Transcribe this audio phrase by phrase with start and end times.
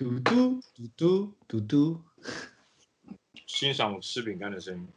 [0.00, 2.02] 嘟嘟嘟嘟嘟嘟，
[3.46, 4.88] 欣赏我吃饼干的声音。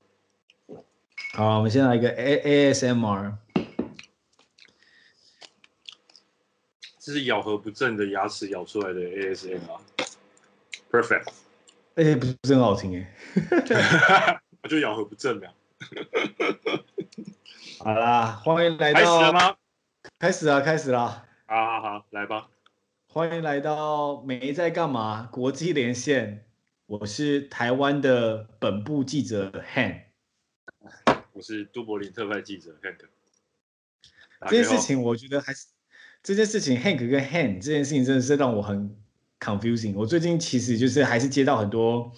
[1.34, 3.35] 好，我们先来一个 A ASMR。
[6.99, 9.81] 这是咬合不正的牙齿咬出来的 ASMR。
[10.89, 11.34] Perfect。
[11.95, 13.13] 哎，不是很好听哎。
[14.62, 15.51] 我 就咬合不正呀。
[17.79, 19.01] 好啦，欢迎来到。
[19.01, 19.57] 开始了吗？
[20.17, 21.26] 开始啊，开始啦。
[21.45, 22.48] 好好好，来吧。
[23.13, 26.45] 欢迎来到没在干嘛国际连线，
[26.88, 30.01] 我是台湾的本部记者 Han，
[31.32, 33.05] 我是都柏林特派记者 Hank。
[34.49, 35.68] 这件事情我觉得还是
[36.24, 38.98] 这件事情 Hank 跟 Han 这件事情真的是让我很
[39.40, 39.93] confusing。
[39.93, 42.12] 我最近其实就是还是接到很多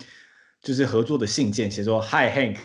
[0.62, 2.56] 就是合作的信件，写说 Hi Hank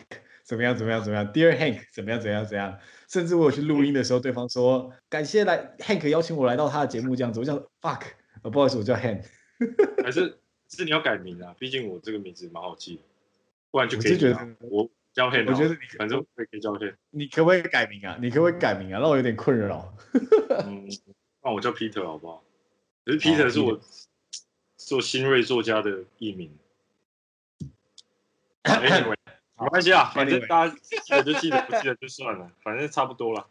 [0.45, 2.79] 怎么样怎么样怎么样，Dear Hank 怎么样怎么样怎么样。
[3.09, 8.03] 甚至我有去录音的时候，对方说感谢来 Hank 邀请我来到他的节目这样子，我想 fuck。
[8.49, 9.23] 不好意思，我叫 Han，
[10.03, 10.39] 还是
[10.69, 11.55] 是你要改名啊？
[11.59, 13.03] 毕竟我这个名字蛮好记的，
[13.71, 16.95] 不然就可以觉得我叫 Han，我觉得你反正可以叫 Han。
[17.11, 18.17] 你可不可以改名啊？
[18.21, 19.01] 你可不可以改名啊？
[19.01, 19.93] 让我有点困扰。
[20.65, 20.89] 嗯，
[21.43, 22.43] 那我叫 Peter 好不好？
[23.05, 23.81] 可是 Peter 是我
[24.77, 26.57] 做新锐作家的艺名。
[28.63, 29.17] Anyway，
[29.59, 33.47] 没关系啊，反正大家记得就记得，不记得就算了，反正差不多了。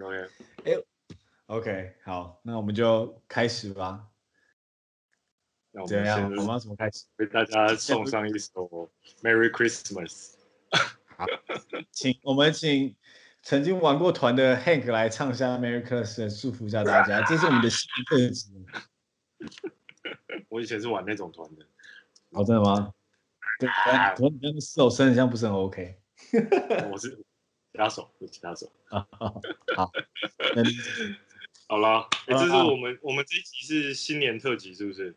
[0.00, 0.28] OK，
[0.64, 0.82] 哎。
[1.46, 4.08] OK，好，那我们就开始吧。
[5.70, 6.24] 那我们怎样？
[6.24, 7.04] 我们要怎么开始？
[7.18, 8.50] 为大家送上一首
[9.22, 10.32] 《Merry Christmas》。
[11.16, 11.24] 好，
[11.92, 12.96] 请我们请
[13.42, 17.22] 曾经玩过团的 Hank 来唱一下《Merry Christmas》，祝福一下大家。
[17.22, 18.66] 这是我们的新特辑。
[20.50, 21.64] 我以前是玩那种团的。
[22.32, 22.92] 好，真的吗？
[23.60, 23.68] 对，
[24.18, 25.96] 我你跟四手声很像，不是很 OK。
[26.90, 27.24] 我是吉
[27.74, 28.68] 他手，是吉他手。
[28.86, 29.06] 好，
[29.76, 29.92] 好，
[30.56, 30.64] 那。
[31.68, 35.14] 好啦，哎、欸，这是我们、啊、我们这一集是新年特辑，是不是？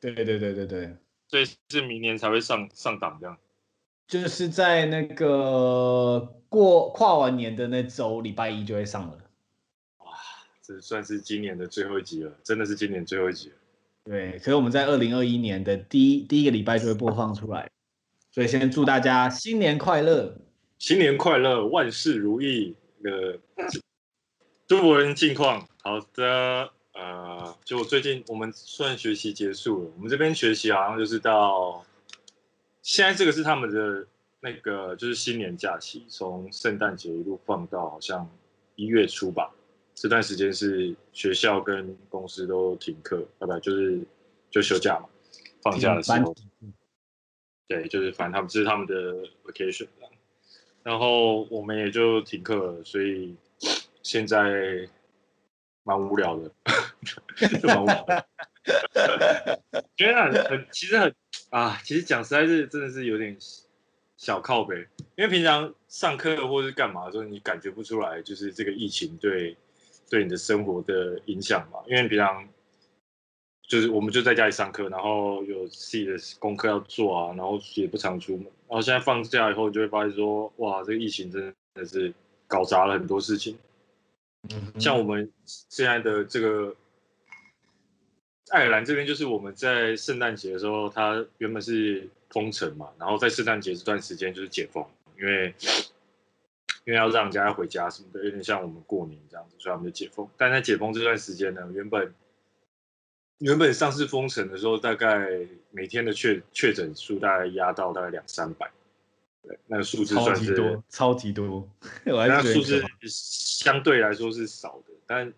[0.00, 0.96] 对对对对对对，
[1.28, 3.36] 所以是明年才会上上档这样。
[4.08, 6.18] 就是在那个
[6.48, 9.16] 过跨完年的那周礼拜一就会上了。
[9.98, 10.06] 哇，
[10.60, 13.54] 这算是今年的最后一集了，真的是今年最后一集了。
[14.04, 17.70] 对，所以我们在二零二一年的第一第一个礼拜就会播放出来，
[18.32, 20.36] 所以先祝大家新年快乐，
[20.78, 22.74] 新年快乐，万事如意。
[23.04, 23.38] 呃，
[24.72, 25.68] 中国人近况。
[25.82, 31.84] 好的，呃，就我最近我们算学习结束了，我们这边学习好像就是到
[32.80, 34.06] 现在这个是他们的
[34.40, 38.26] 那个就是新年假期，从圣诞节一路放到好像
[38.74, 39.52] 一月初吧，
[39.94, 44.00] 这段时间是学校跟公司都停课，拜拜，就是
[44.50, 45.06] 就休假嘛，
[45.60, 46.34] 放假的时候，
[47.68, 49.88] 对，就是反正他们这是他们的 vacation，
[50.82, 53.36] 然后我们也就停课了，所以
[54.02, 54.88] 现在。
[55.84, 56.48] 蛮无聊的，
[57.60, 58.24] 就蛮无聊的。
[59.96, 61.12] 觉得很很，其实很
[61.50, 63.36] 啊，其实讲实在是真的是有点
[64.16, 64.76] 小靠北，
[65.16, 69.56] 因为平常上课或者是干嘛的时候，你感觉不出来，就是这个疫情对
[70.08, 71.80] 对你的生活的影响嘛。
[71.88, 72.48] 因为平常
[73.66, 78.44] 就是我们就在家里上课，然后有自己的功课要做啊，然后也不常出门。
[78.68, 82.14] 然后现在放假以后，就会发现说，哇，这个疫情真的是
[82.46, 83.58] 搞砸了很多事情。
[84.78, 86.74] 像我们现在的这个
[88.50, 94.84] 爱尔兰这边，就是我们在圣诞节的时候，它原本是封城嘛，然后在圣诞节这段时间就是解封，
[95.18, 95.54] 因为
[96.84, 100.28] 因为要让人家回家什么的，有点像我们过年这样子，所以我们就解封。
[100.36, 102.12] 但在解封这段时间呢，原本
[103.38, 105.28] 原本上次封城的时候，大概
[105.70, 108.70] 每天的确确诊数大概压到大概两三百。
[109.42, 111.68] 对，那个数字算是超级多，超级多。
[112.04, 115.32] 那数字相对来说是少的，但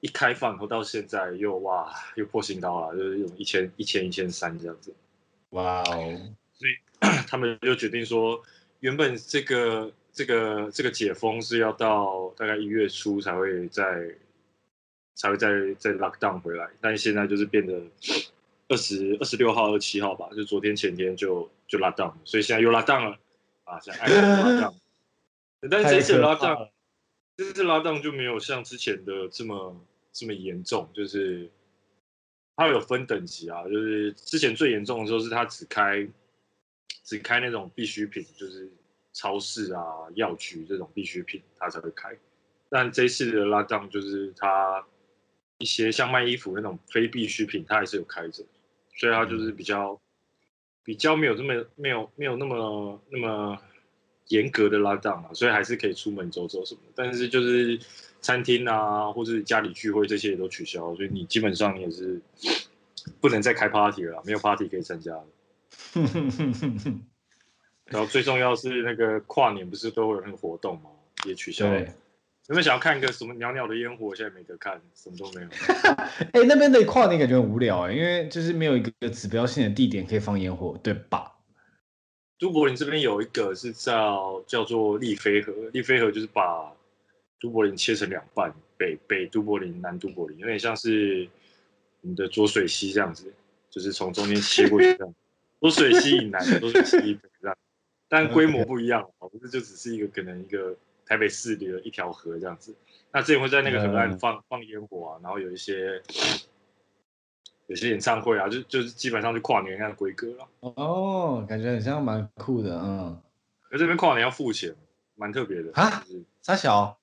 [0.00, 4.92] 一开放以后到现在又哇，又破新高了，就是有一千、一千、一千三这样子。
[5.50, 6.20] 哇哦！
[6.52, 6.72] 所以
[7.28, 8.42] 他们就决定说，
[8.80, 13.84] 原本这个这个这个解封是要到大概一月初才会再
[15.14, 15.48] 才会再
[15.78, 17.80] 再 lock down 回来，但现在就是变得
[18.68, 23.16] 二十二十六号、二十七号吧，就昨天前天就就 lock down，所以现在又 lock down 了。
[23.64, 24.74] 啊，像爱拉档，
[25.70, 26.68] 但是这次拉档，
[27.36, 31.50] 这次拉档就没有像之前的这么这么严重，就是
[32.56, 36.06] 它有分等级啊，就是之前最严重的时候是它只开
[37.04, 38.70] 只开那种必需品，就是
[39.14, 39.82] 超市啊、
[40.14, 42.14] 药局这种必需品它才会开，
[42.68, 44.86] 但这次的拉档就是它
[45.56, 48.44] 一些像卖衣服那种非必需品，它还是有开着，
[48.94, 49.98] 所以它就是比较。
[50.84, 53.58] 比较没有这么没有没有那么那么
[54.28, 56.80] 严格的拉档嘛，所以还是可以出门走走什么。
[56.94, 57.78] 但是就是
[58.20, 62.20] 餐厅啊，或者是家里聚会这些也都取消，所以你基本上你也是
[63.20, 65.24] 不能再开 party 了，没有 party 可以参加了。
[67.86, 70.90] 然后最重要是那个跨年不是都会有那个活动吗？
[71.26, 71.86] 也取消了。
[72.48, 74.14] 有没有想要看一个什么袅袅的烟火？
[74.14, 75.48] 现在没得看，什么都没有。
[76.32, 81.32] 哎、欸，那边的跨年感觉很无聊哎、欸，因为就是没有一个指标性的地点可以放烟火，对吧？
[82.38, 86.70] 都柏林这边有一个是叫叫做利菲河，利菲河就是把
[87.40, 91.26] 都柏林切成两半，北北都柏林、南都柏林，有点像是
[92.02, 93.32] 我们的浊水溪这样子，
[93.70, 95.14] 就是从中间切过去这样。
[95.60, 97.56] 浊水溪以南，浊水溪以北这样，
[98.06, 100.76] 但规模不一样，不是就只是一个可能一个
[101.06, 102.74] 台北市里的一条河这样子。
[103.12, 106.02] 那之前会在那个河岸放放烟火啊，然后有一些。
[107.66, 110.46] 有些演唱会啊，就就是基本上是跨年那样的规格了。
[110.60, 113.18] 哦，感觉很像蛮酷的，嗯。
[113.70, 114.76] 而这边跨年要付钱，
[115.14, 116.04] 蛮特别的啊。
[116.42, 116.98] 三小，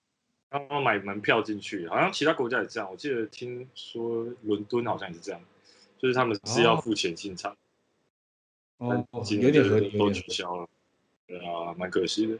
[0.51, 2.87] 然后买门票进去，好像其他国家也这样。
[2.91, 5.41] 我记得听说伦敦好像也是这样，
[5.97, 7.57] 就是他们是要付钱进场。
[8.77, 10.69] 哦，有点合理，都取消了。
[11.25, 12.37] 对啊，蛮可惜的。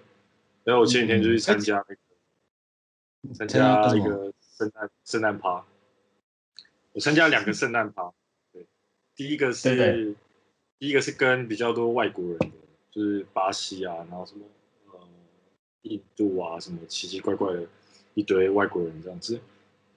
[0.64, 5.66] 然后我前几天就去参加那个，参加一个圣诞圣诞趴。
[6.94, 8.12] 我参加两个圣诞趴，
[8.52, 8.66] 对，
[9.16, 10.16] 第一个是
[10.78, 12.52] 第一个是跟比较多外国人的，
[12.92, 14.42] 就是巴西啊，然后什么
[14.92, 15.00] 呃
[15.84, 17.64] 印度啊，什么奇奇怪怪的
[18.14, 19.40] 一堆外国人这样子。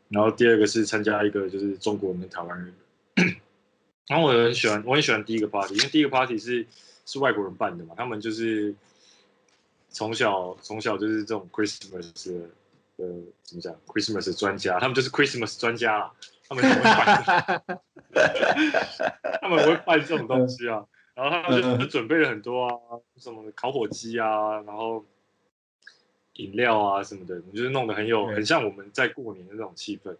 [0.08, 2.74] 然后第二个是参加一个就是中国人跟台湾人。
[4.06, 6.64] 然后我很喜欢，我很喜欢第一个 party，因为第一个 party 是
[7.06, 8.72] 是外国人办的嘛，他们就是
[9.94, 12.50] 从小从小就是这种 Christmas 的
[12.96, 13.06] 呃
[13.42, 16.12] 怎么讲 Christmas 专家，他们就是 Christmas 专家啦。
[16.46, 17.64] 他们会办，
[19.40, 25.06] 他们会办这种东西啊，然后他们就准备了很多啊，什么烤火鸡啊，然后
[26.34, 30.14] 饮料啊什么的，就是弄得很有，很像我们在过年的那种气氛。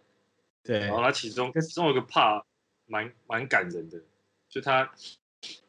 [0.63, 2.43] 对，然后他其中其中有一个 part
[2.87, 3.99] 蛮蛮感人的，
[4.49, 4.91] 就他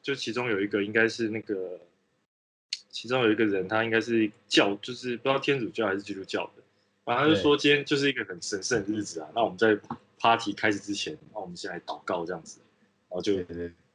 [0.00, 1.78] 就其中有一个应该是那个，
[2.96, 6.62] 其中有一个人他应该是教，就是不知道天主教还是基督教的，
[7.04, 9.78] 然后他就说今天就是一个很神圣的日子啊，那我们在。
[10.18, 12.58] Party 开始之前，那我们先来祷告这样子，
[13.10, 13.34] 然后就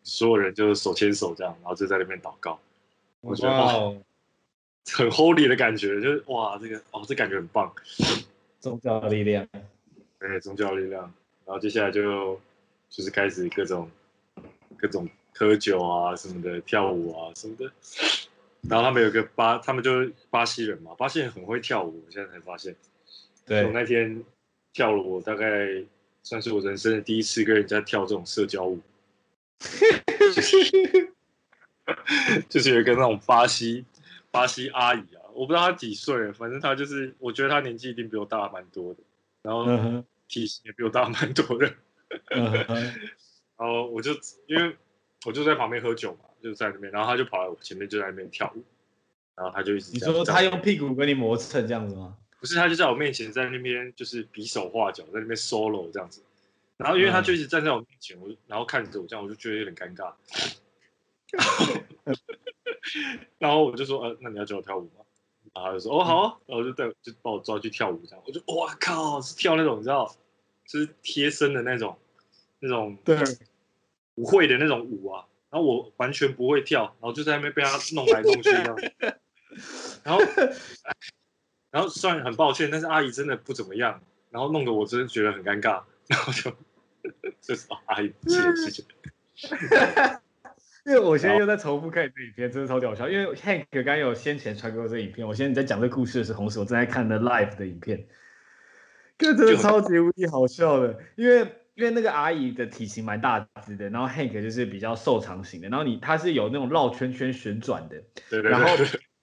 [0.03, 2.59] 所有人就手牵手这样，然后就在那边祷告。
[3.21, 3.73] 我觉得哇，
[4.93, 7.73] 很 Holy 的感觉，就是哇，这个哦，这感觉很棒。
[8.61, 9.47] 宗教的力量，
[10.19, 11.11] 对，宗教力量。
[11.47, 12.39] 然后接下来就
[12.87, 13.89] 就是开始各种
[14.77, 17.71] 各种喝酒啊什么的，跳舞啊什么的。
[18.69, 22.75] 然后他们有个巴，他们就是巴西人嘛，巴西人很会跳舞，我现在才发现。
[23.45, 24.23] 对，我那天
[24.73, 25.83] 跳了，我大概。
[26.23, 28.79] 算是我人生的第一次跟人家跳这种社交舞，
[30.35, 31.11] 就是
[32.47, 33.83] 就是有一个那种巴西
[34.29, 38.99] 巴西阿姨啊，我不知道她几岁，反正她就是，我觉得她年纪一定比我大蛮多的，
[39.41, 39.65] 然后
[40.27, 41.73] 体型也比我大蛮多的，
[43.57, 44.11] 然后我就
[44.45, 44.77] 因为
[45.25, 48.63] 我就在旁边喝酒嘛，就在那边，然后他就跑来我前面就在那边跳舞，
[49.35, 52.17] 然后他就一直，你说他用屁股跟你磨蹭这样子吗？
[52.39, 56.23] 不是，他就在我面前，在那边就是比手画脚，在那边 solo 这样子。
[56.77, 60.11] 然后因为他就一直站在我面前，我然后看着我这样，我就觉得有点尴尬。
[63.37, 65.05] 然后我就说，呃，那你要教我跳舞吗？
[65.53, 66.37] 然后他就说，哦，好啊。
[66.47, 68.23] 然后就带就把我抓去跳舞这样。
[68.25, 70.11] 我就哇靠，是跳那种你知道，
[70.65, 71.95] 就是贴身的那种
[72.59, 73.15] 那种对
[74.21, 75.25] 舞会的那种舞啊。
[75.49, 78.77] 然后我完全不会跳，然后就在那边被他弄来弄去这样。
[80.03, 80.21] 然后。
[81.71, 86.51] 然后虽然很抱歉，但是阿姨真的不怎么样，然后弄得我真的觉得很尴尬，然后就
[87.39, 88.83] 这是阿姨不记得事情。
[90.85, 93.07] 因为我现在又在重复看你这影片，真的超搞笑。
[93.07, 98.05] 因为 Hank 刚刚有先前传给我这影片，我现在在讲这个故事的时候，同时我正在看的 live 的影片，
[99.17, 100.99] 这真的超级无敌好笑的。
[101.15, 107.95] 因为因为那个阿姨的体型蛮大只的，然后 Hank 就是比较瘦长型的，然后你他是有那种绕圈圈旋转的，
[108.29, 108.67] 对对对，然后。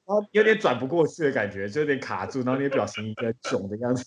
[0.08, 4.06] 然后有点转不过去的感觉，就有点卡住，然后你的表情一个囧的样子，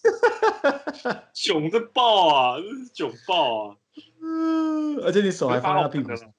[1.31, 2.57] 囧的爆啊，
[2.91, 3.77] 囧爆啊！
[4.19, 6.33] 嗯， 而且你手还放在屁股上，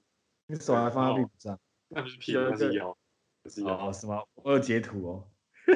[0.49, 1.57] 你手还放在屁股上，
[1.91, 2.99] 那不是屁股，那是腰，
[3.45, 4.25] 那是腰，是吗？
[4.35, 5.25] 我有截图哦，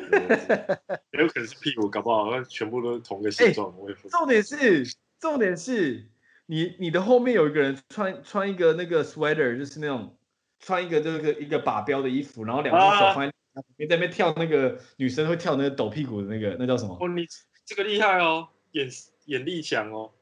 [1.13, 3.73] 也有可能是屁股，搞不好全部都是同个形状。
[3.79, 4.19] 我也不知道。
[4.19, 4.85] 重点是，
[5.21, 6.05] 重点是
[6.47, 10.17] 你你的后面有一个人穿穿一个那个 sweater，就是那种
[10.59, 13.31] 穿一个这个一个靶标的衣服，然后两只手放。
[13.79, 16.95] 你在那边跳那个女生会跳那个抖屁股的那个，那叫什么？
[17.01, 17.27] 哦，你
[17.65, 18.87] 这个厉害哦，眼
[19.25, 20.13] 眼力强哦。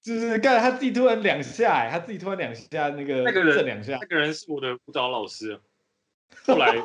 [0.00, 5.58] 就是刚才他自己突然两下，哎，他自己突然两下那个，那个人两下，那个人是我的舞蹈老师。
[6.46, 6.78] 后来，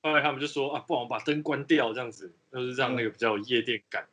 [0.00, 4.06] 后来他们就说啊，不然我把灯关掉，这样子就是让那个比较有夜店感。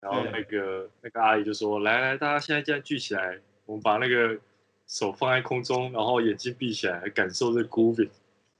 [0.00, 4.38] 然后那个那个阿姨就说，来来，大家现在这样聚起来，我们把那个
[4.86, 8.10] 手放在空中，然后眼睛闭起来，感受这 grooving。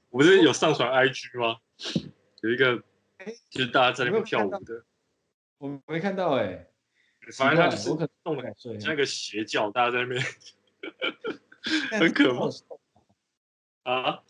[0.09, 1.57] 我不是有上传 IG 吗？
[2.41, 2.83] 有一个，
[3.49, 4.83] 就是大家在那边跳舞的。
[5.59, 6.67] 我没看到哎、欸，
[7.33, 7.89] 反正他就是
[8.23, 10.23] 动的像一个邪教，大家在那边，
[11.99, 14.23] 很可怕啊！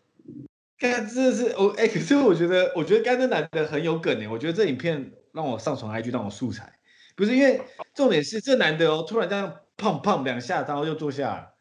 [0.78, 6.79] 看，真的是我哎，可是我觉得，我觉得刚刚那男的很有梗哎，我觉得这影片让我上传 IG 当我素材，
[7.20, 7.62] 不是因为
[7.94, 11.54] 重点是这男的哦，突然这样砰砰两下，然后又坐下了，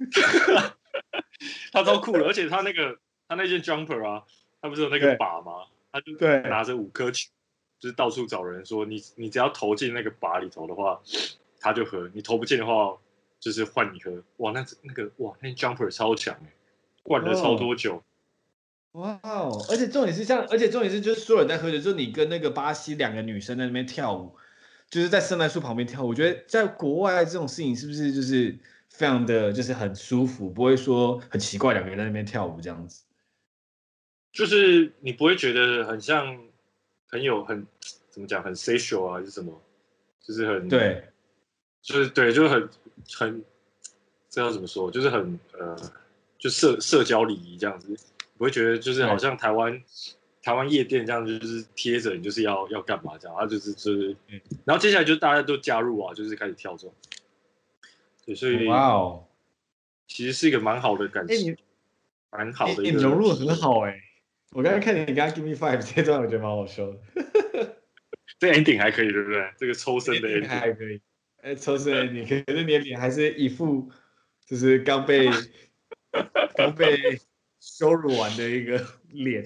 [1.70, 4.24] 他超酷了，而且他那个他那件 jumper 啊，
[4.60, 5.68] 他不是有那个靶吗？
[5.92, 7.30] 他就对拿着五颗球，
[7.78, 11.00] 就是到处找人说你你只要投进那个靶里头的话，
[11.60, 12.98] 他就喝；你投不进的话，
[13.38, 14.10] 就是换你喝。
[14.38, 16.52] 哇，那那个哇，那 jumper 超强哎，
[17.04, 18.02] 灌了超多酒。
[18.94, 19.64] 哇哦！
[19.70, 24.34] 而且重点是像，而且重点是就是所有人在喝酒，就你跟那个巴西两个女生在那边跳舞，
[24.90, 26.08] 就是在圣诞树旁边跳舞。
[26.08, 28.54] 我觉得在国外这种事情是不是就是
[28.88, 33.04] 非常的就是很舒服，不会说很奇怪两个人在那边跳舞这样子。
[34.32, 36.38] 就是你不会觉得很像
[37.08, 37.66] 很有很
[38.10, 39.62] 怎么讲很 sexual 啊还是什么，
[40.22, 41.08] 就是很对，
[41.80, 42.68] 就是对，就是很
[43.16, 43.44] 很
[44.28, 45.76] 这要怎么说，就是很呃，
[46.38, 47.96] 就社社交礼仪这样子。
[48.36, 49.82] 不会觉得就是好像台湾
[50.42, 54.16] 台湾夜店这样，就是贴着你就是要要干嘛这样，然后就是就是，
[54.64, 56.94] 然后接下来就大家都加入啊，就是开始跳这种，
[58.24, 59.26] 对，所以哇哦，
[60.06, 61.56] 其实是一个蛮好的感觉，
[62.30, 64.00] 蛮好的，你融入很好哎，
[64.52, 66.98] 我刚才看你刚刚 Give Me Five 这段，我觉得蛮好笑的，
[68.38, 69.50] 这 ending 还可以对不对？
[69.58, 71.00] 这个抽身的 ending 还可以，
[71.42, 73.90] 哎，抽身 ending，可是你的脸还是一副
[74.46, 75.28] 就是刚被
[76.56, 77.20] 刚被。
[77.62, 79.44] 羞辱完的一个脸，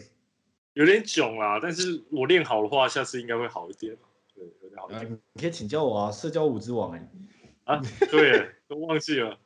[0.75, 1.59] 有点囧啦。
[1.61, 3.97] 但是我练好的话，下次应该会好一点。
[4.35, 5.07] 对，有点好一点。
[5.11, 7.75] 嗯、你可以请教我啊，社交舞之王哎、欸。
[7.75, 9.39] 啊，对，都忘记了。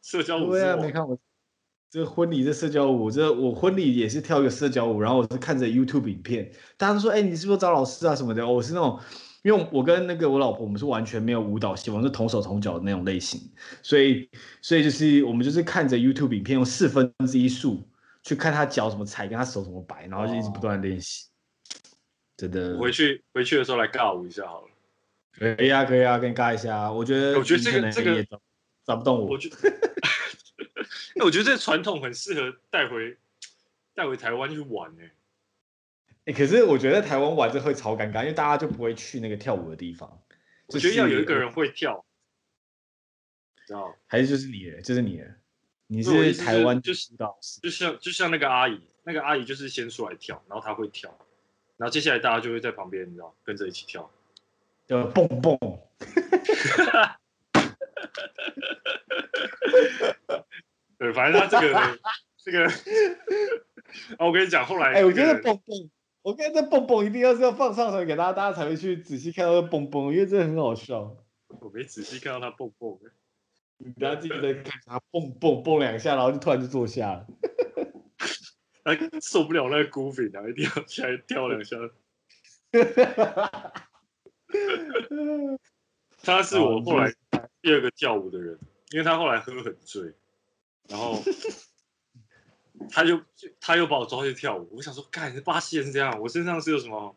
[0.00, 0.52] 社交舞之王。
[0.52, 1.18] 对啊，没看我
[1.90, 8.44] 这个婚礼的社交舞，这我婚礼也是跳一个社交舞，然后我是看着 YouTube 影片，大家都说，哎、欸，你是不是找老师啊什么的？
[8.44, 8.98] 我是那种，
[9.44, 13.40] 因为我跟那个我老婆，我们是完全没有舞蹈系，我们，是同手同脚的那种类型，
[13.80, 14.28] 所以，
[14.60, 17.80] 所以就是我们就是看着 YouTube 影片，用四分之一速。
[18.24, 21.28] 去看他脚怎么踩，跟他手怎么摆，然后就一直不断的练习。
[22.36, 24.68] 真的，回去回去的时候来尬舞一下好了。
[25.30, 26.90] 可以啊，可以啊，跟你尬一下。
[26.90, 28.42] 我觉得，我觉得这个这个找，
[28.84, 29.26] 找不动我。
[29.26, 29.56] 我觉得，
[31.24, 33.16] 我觉得这个传统很适合带回
[33.94, 35.02] 带回台湾去玩呢。
[36.24, 40.22] 哎，可是我觉得在台湾玩这会超尴尬，因为大家就不会去那个跳舞的地方。
[40.68, 42.04] 我觉得要有一个人会跳，
[43.66, 43.94] 知道？
[44.06, 45.22] 还是就是你，就是你。
[45.86, 47.10] 你是台湾就是
[47.62, 51.14] 就像就像那个阿姨，那个阿姨就是先出来跳，然后她会跳，
[51.76, 54.10] 然后接下来大家就会在旁边，你知道，跟着一起跳，
[54.88, 55.58] 呃，蹦蹦，
[60.98, 61.98] 对，反正他这个
[62.38, 62.64] 这个，
[64.16, 65.90] 啊，我跟你讲，后来，哎、欸，我觉得蹦蹦，
[66.22, 71.14] 我觉得这蹦蹦一定要是要放上头给大家，大家才会去仔细看到这蹦蹦，因为这很好笑。
[71.60, 72.98] 我没仔细看到他蹦蹦。
[73.78, 77.26] 你不要记得看他蹦蹦蹦两下，然后就突然就坐下了。
[78.84, 81.76] 他受不了那个 grooving，然后一定要起来跳两下。
[86.22, 87.12] 他是我后来
[87.60, 88.58] 第二个跳舞的人，
[88.90, 90.12] 因为他后来喝很醉，
[90.88, 91.20] 然后
[92.90, 93.20] 他就
[93.60, 94.68] 他又把我抓去跳舞。
[94.76, 97.16] 我想说，干，巴西人是这样，我身上是有什么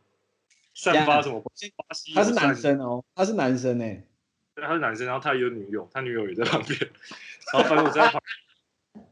[0.74, 1.52] 散发什么巴
[1.94, 2.14] 西？
[2.14, 4.04] 他是男生哦，他是男生哎。
[4.62, 6.80] 他是男生，然后他有女友，他女友也在旁边，
[7.54, 8.22] 然后反正我在旁
[8.94, 9.08] 边，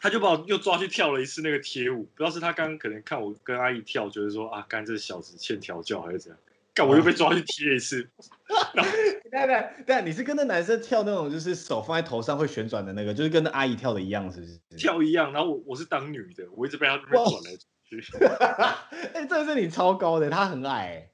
[0.00, 6.38] 他就把我又抓去跳了一次那个贴舞，不知道是他刚刚可能看我跟阿姨跳，觉得说啊，干这小子欠调教还是怎样，
[6.74, 8.08] 干我又被抓去贴一次。
[9.30, 14.58] 对对对，你是跟那男生跳那种就是手放在头上会旋转的那个，就是跟那阿姨跳的一样，是不是？
[14.76, 17.08] 跳一样，然后我我是当女的，我一直被他转
[17.44, 18.02] 来转去。
[19.14, 21.12] 哎，这是你超高的，他很矮、欸。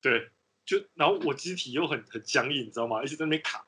[0.00, 0.30] 对。
[0.64, 3.02] 就然后我肢体又很很僵硬，你知道吗？
[3.02, 3.66] 一直在那边卡。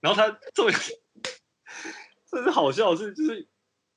[0.00, 0.74] 然后他特别，
[2.30, 3.46] 这是好笑的是，就是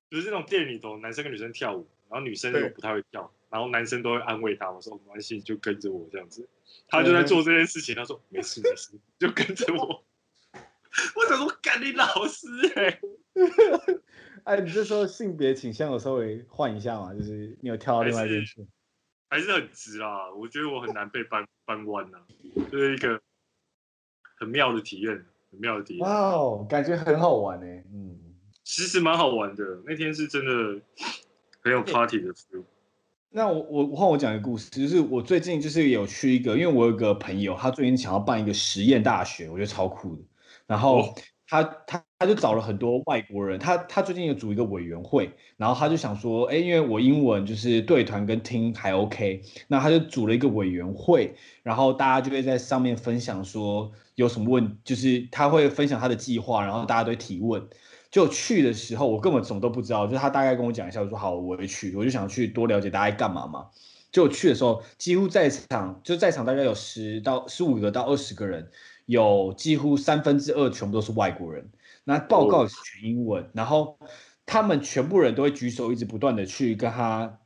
[0.09, 6.47] 就是那种电影里头，男生跟女生跳舞，然后女生又不太会跳，然后男生都会安慰他，我说没关系，就跟着我这样子。
[6.87, 10.03] 他就在做这件事情，他说没事没事，就跟着我。
[11.15, 12.99] 我想说，干你老师哎、欸！
[14.43, 17.13] 哎，你这时候性别倾向有稍微换一下嘛？
[17.13, 18.67] 就是你有跳到另外一边去。
[19.33, 22.19] 还是很直啊，我觉得我很难被扳扳弯呐，
[22.71, 23.19] 就是一个
[24.37, 26.07] 很妙的体验，很妙的体验。
[26.07, 27.65] 哇哦，感觉很好玩呢。
[27.91, 28.15] 嗯，
[28.63, 30.79] 其实蛮好玩的，那天是真的
[31.63, 32.63] 很有 party 的 feel。
[33.31, 40.21] 那我我换我讲一个故事，就是我最近就是有去一个，因为我有个朋友，他最近想要办一个实验大学，我觉得超酷的。
[40.67, 41.11] 然后
[41.47, 57.67] 他他他就找了很多外国人，他他最近有组一个委员会，然后他就想说，哎，因为我英文就是对团跟听还 OK，那他就组了一个委员会，然后大家就会在上面分享说有什么问，就是他会分享他的计划，然后大家都提问。
[58.09, 63.65] 就去的时候，我根本什么都不知道，就是他大概跟我讲一下，我说好，我会去，我就想去多了解大家干嘛嘛。
[64.11, 68.69] 就去的时候，几乎在场就在场大概有十到十五个到二十个人。
[69.05, 71.69] 有几乎三分之二全部都是外国人，
[72.05, 73.99] 那报告也是全英文，然后
[74.45, 77.39] 他们全部人都会举手，一直不断的去跟他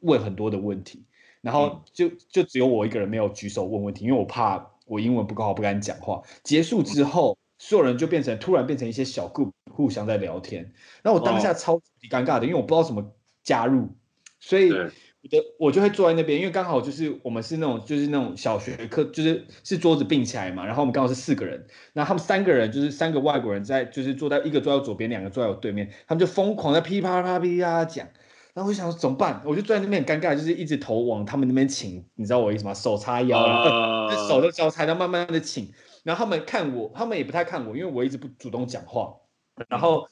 [0.00, 1.04] 问很多的问题，
[1.40, 6.22] 然后就就只有我一个人没有举手问问题，因为我怕我英文不够好，不敢讲话。
[6.44, 10.72] 结束之后，所有人就变成突然变成一些小 group，互相在聊天，
[11.02, 13.12] 然后我当下超级尴尬的，因为我不知道怎么
[13.42, 13.88] 加入，
[14.38, 14.72] 所以。
[15.58, 28.06] 我就会坐在那边，因为刚好就是我们是那种就是那种小学课，就是是桌子并起来嘛，然后我们刚好是四个人，那他们三个人就是三个外国人在，就是坐在一个坐在我左边，两个坐在我对面，他们就疯狂在噼啪啪噼啪讲，
[28.54, 29.42] 然后我就想说怎么办？
[29.44, 32.74] 我就坐在那边很尴尬，就是一直头往他们那边倾，你知道我意思吗？
[32.74, 35.72] 手叉腰，然后手都交叉，然后慢慢的倾，
[36.04, 39.14] 然后他们看我，他们也不太看我，因为我一直不主动讲话，
[39.68, 40.06] 然后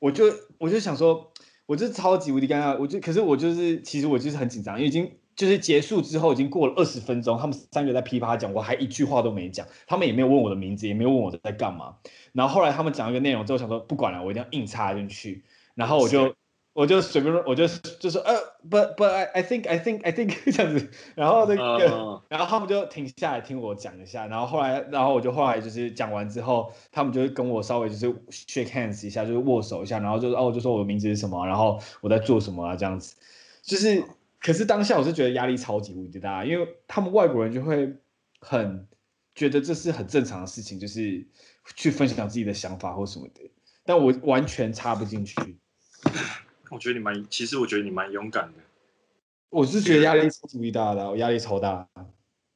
[0.00, 0.26] 我就
[0.58, 1.32] 我就想说。
[1.70, 11.94] 我就超级无敌尴尬，我就可是我就是其实我就是很紧张，因为已经就是结束之后已经过了二十分钟，他们三个在噼啪讲，我还一句话都没讲，他们也没有问我的名字，也没有问我在干嘛。
[12.32, 15.44] 然后后来他们讲一个内容之后，想说不管了，我一定要硬插进去，
[15.76, 16.34] 然后我就。
[16.72, 17.66] 我就随便，我就
[17.98, 18.32] 就是呃
[18.70, 33.16] ，but but I I think I think I think 这样子，然后那个，uh, 然后他们就停下来听我讲一下，然后后来，然后我就后来就是讲完之后，他们就跟我稍微就是 shake hands 一下，就是握手一下，然后就哦，就说我的名字是什么，然后我在做什么啊，这样子，
[33.62, 34.04] 就是，
[34.40, 37.92] 可是当下我是觉得压力超级无敌大，因为他们外国人就会
[38.40, 38.86] 很
[39.34, 41.26] 觉得这是很正常的事情，就是
[41.74, 43.50] 去分享自己的想法或什么的，
[43.84, 45.58] 但我完全插不进去。
[46.70, 48.58] 我觉得你蛮，其实我觉得你蛮勇敢的。
[49.50, 51.86] 我是觉得压力超级大的，我压力超大。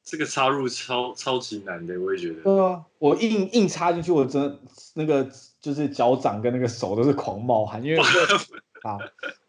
[0.03, 2.41] 这个插入超超级难的，我也觉得。
[2.43, 4.59] 对啊，我硬硬插进去，我真的
[4.93, 7.97] 那个就是脚掌跟那个手都是狂冒汗，因为
[8.83, 8.97] 啊，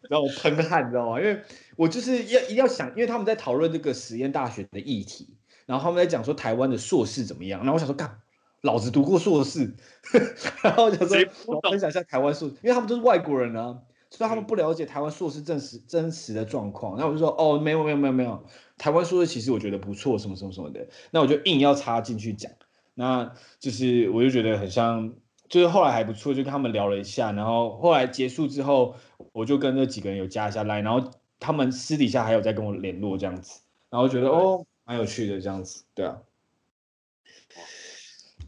[0.09, 1.21] 然后我喷汗，你知道吗？
[1.21, 1.39] 因为
[1.75, 5.29] 我就是要一定要想，因为他们在讨论这个实验大学的议题，
[5.67, 8.19] 然后他们在讲说台湾的硕士怎么样，然后我想说，干，
[8.61, 9.75] 老子读过硕士，
[10.63, 13.77] 然后我想说，我分享一下台湾硕士，因为他们都是外国人啊。
[14.09, 18.45] 所以他们不了解台湾硕士真实真实的状况，那我就说哦，没有没有没有没有，
[18.77, 22.51] 台湾硕士其实我觉得不错，什么什么什么的，那我就硬要插进去讲，
[22.93, 25.13] 那就是我就觉得很像，
[25.49, 28.95] 就是后来还不错，就跟他们聊了一下，然后后来结束之后，
[29.33, 36.21] 我就跟那几个人有加一下 Line，然后他们私底下还有在跟我联络这样子，然后觉得哦蛮有趣的这样子，对啊，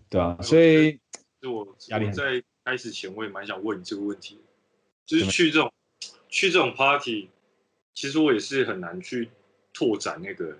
[0.10, 1.00] 对啊，所以
[1.42, 4.40] 就我压力在开始前我也蛮想问你这个问题。
[5.10, 5.74] 就是去这种
[6.28, 7.30] 去这种 party，
[7.96, 9.28] 其实我也是很难去
[9.74, 10.56] 拓展那个，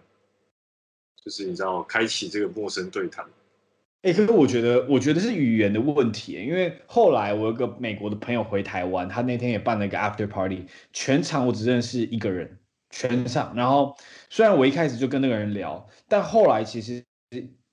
[1.24, 3.24] 就是你知道，开启这个陌生对谈。
[4.02, 12.58] 哎、欸，可是我觉得，我觉得是语言的问题，因为后来我有个美国的朋友回台湾，他那天也办了一个 after party，全场我只认识一个人，
[12.90, 13.54] 全场。
[13.56, 13.96] 然后
[14.32, 17.06] 虽然我一开始就跟那个人聊，但后来其实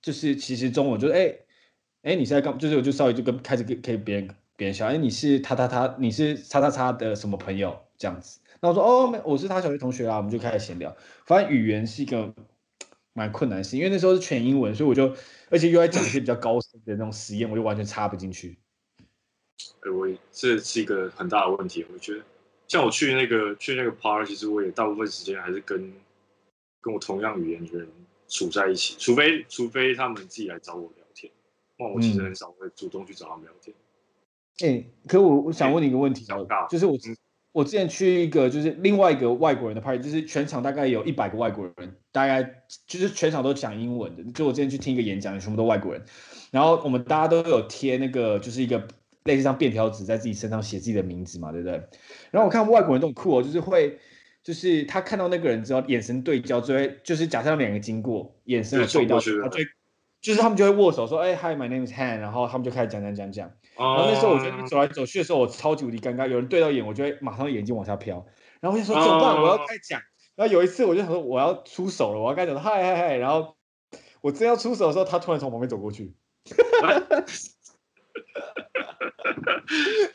[0.03, 4.29] 就是其实中文就哎哎、欸欸，你现在干，就是我就稍微就跟开始跟跟别人。
[4.57, 8.40] 别人笑，哎，你是他他他，你是叉叉叉的什么朋友这样子？
[8.61, 10.97] 那我说哦，没，我是他小学同学啊，我们就开始闲聊。
[11.27, 12.35] 发现语言是一个
[13.12, 15.14] 蛮困难的事，因为那时候是全英文，所以我就
[15.51, 18.59] 而且又在讲一些比较高深的那种实验，我就完全插不进去。
[19.81, 22.23] 哎，我这是一个很大的问题，我觉得。
[22.66, 25.92] 像我去那个去那个 party，其实我也大部分时间还是跟
[26.81, 27.88] 跟我同样语言的人
[28.27, 31.31] 处在一起，除非除非他们自己来找我聊天，
[31.79, 33.73] 那我其实很少会主动去找他们聊天。
[33.77, 33.86] 嗯
[34.61, 36.27] 哎、欸，可我我想问你一个问题，
[36.71, 36.97] 就是我
[37.53, 42.42] 我之前去一个就是另外一个外国人的 party，就是全场大概有一百个外国人，大概
[42.87, 44.23] 就是全场都讲英文的。
[44.33, 46.03] 就我之前去听一个演讲，全部都外国人，
[46.51, 48.87] 然后我们大家都有贴那个就是一个
[49.25, 51.73] 类似像便条纸在自己身上写自己的名字嘛，对不对？
[52.31, 53.99] 然后我看外国人都很酷哦，就是会
[54.42, 59.59] 就是他看到那个人之后眼神对焦，就会就是假设他们两个经过，眼神对到，他就
[60.21, 63.51] 就是他们就会握手说，哎，Hi，my name is Han，然后他们就开始讲讲讲讲。
[63.79, 66.27] 然后那时候我觉得走来走去的时候，我超级无敌尴尬。
[66.27, 68.25] 有人对到眼，我就会马上眼睛往下飘。
[68.61, 69.43] 然后我就说怎么办？
[69.43, 70.01] 我要开讲。
[70.35, 73.17] 然后有一次我就想说我要出手了，我要开讲嗨嗨嗨。
[73.17, 73.57] 然后
[74.23, 76.15] 我正要出手的时候，他突然从旁边走过去。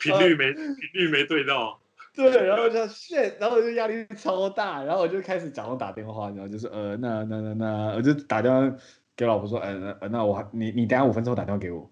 [0.00, 1.78] 频率没频率没对到。
[2.16, 4.82] 对，然后就 shit，然后我就压力超大。
[4.82, 8.76] 然后我就开始假装打电话，然后就是呃那那那那，我就打电话
[9.14, 11.91] 给老婆说，呃那那我你你等下五分钟打电话给我。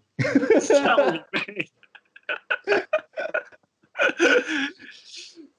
[0.61, 1.71] 像我妹。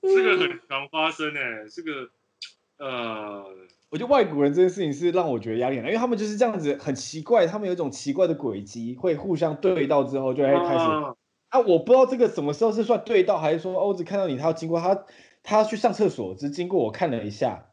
[0.02, 2.10] 这个很常发生哎，这个
[2.78, 3.46] 呃，
[3.90, 11.16] 我觉得外国人这件事情是让我觉得压力很大，因为他们就是这样子很奇怪，他们有一种奇怪的轨迹，会互相对到之后就会开始啊，
[11.50, 15.06] 啊，我不知道这个什么时候是算对到，还是说哦，我只看到你，他要经过他，
[15.44, 17.72] 他要去上厕所，只经过我看了一下，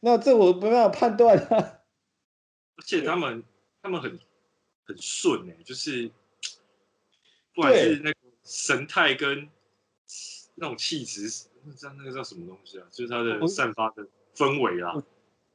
[0.00, 1.80] 那这我没办法判断啊。
[2.76, 3.44] 而且他们
[3.82, 4.18] 他们很
[4.84, 6.10] 很顺哎，就是
[7.56, 9.48] 不管是那个神态跟
[10.54, 11.22] 那种气质。
[11.64, 12.86] 那知道那个叫什么东西啊？
[12.92, 14.94] 就是它的散发的氛围啊。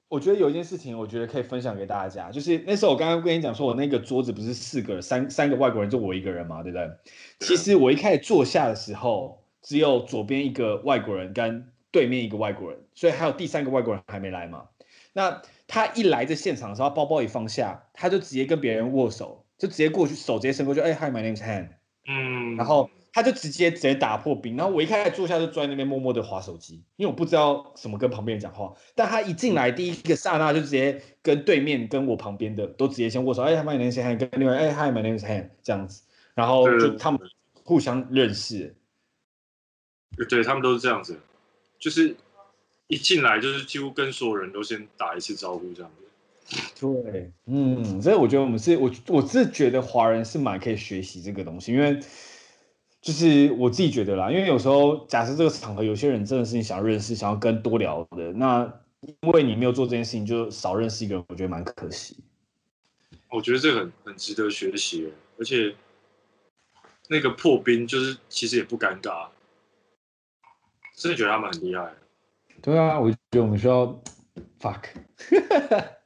[0.09, 6.89] 我觉得有一件事情，我觉得可以分享给大家，就是那时候我刚刚跟你讲说，我那个桌子不是四个三三个外国人，就我一个人嘛，对不对？
[7.39, 14.67] 其实我一开始坐下的时候，只有左边一个外国人跟对面一个外国人，所以还有第三个外国人还没来嘛。
[15.13, 21.69] 那他一来这现场的时候，包包一放下，他就直接跟别人握手，就直接过去，手直接伸过去，哎，Hi, my name is Han。
[22.11, 22.89] 嗯，然后。
[23.13, 28.73] 他就直接直接打破冰，然后我一开始坐下就坐在那边默默的划手机，因为我不知道怎么跟旁边人讲话。
[28.95, 36.03] 但他一进来第一个刹那就直接跟对面跟我旁边的都直接先握手，哎，他们联系还跟另外哎，Hi，my name is Han 这样子，
[36.35, 37.19] 然后就他们
[37.65, 38.73] 互相认识。
[40.15, 41.19] 对，对他们都是这样子，
[41.77, 42.15] 就是
[42.87, 46.00] 一进来就是几乎跟所有人都先打一次招呼这样子。
[46.79, 51.99] 对，嗯，所以我觉得我们是我我是觉得华人是蛮可以学习这个东西，因为。
[53.01, 62.23] 就是我自己觉得啦，因为有时候假设这个场合有些人真的是你想要认识、想要跟多聊的，那因为你没有做这件事情，就少认识一个人，我觉得蛮可惜。
[63.31, 65.73] 我觉得这个很很值得学习，而且
[67.09, 69.29] 那个破冰就是其实也不尴尬，
[70.95, 71.91] 真的觉得他们很厉害。
[72.61, 73.99] 对啊，我觉得我们需要
[74.59, 74.83] fuck。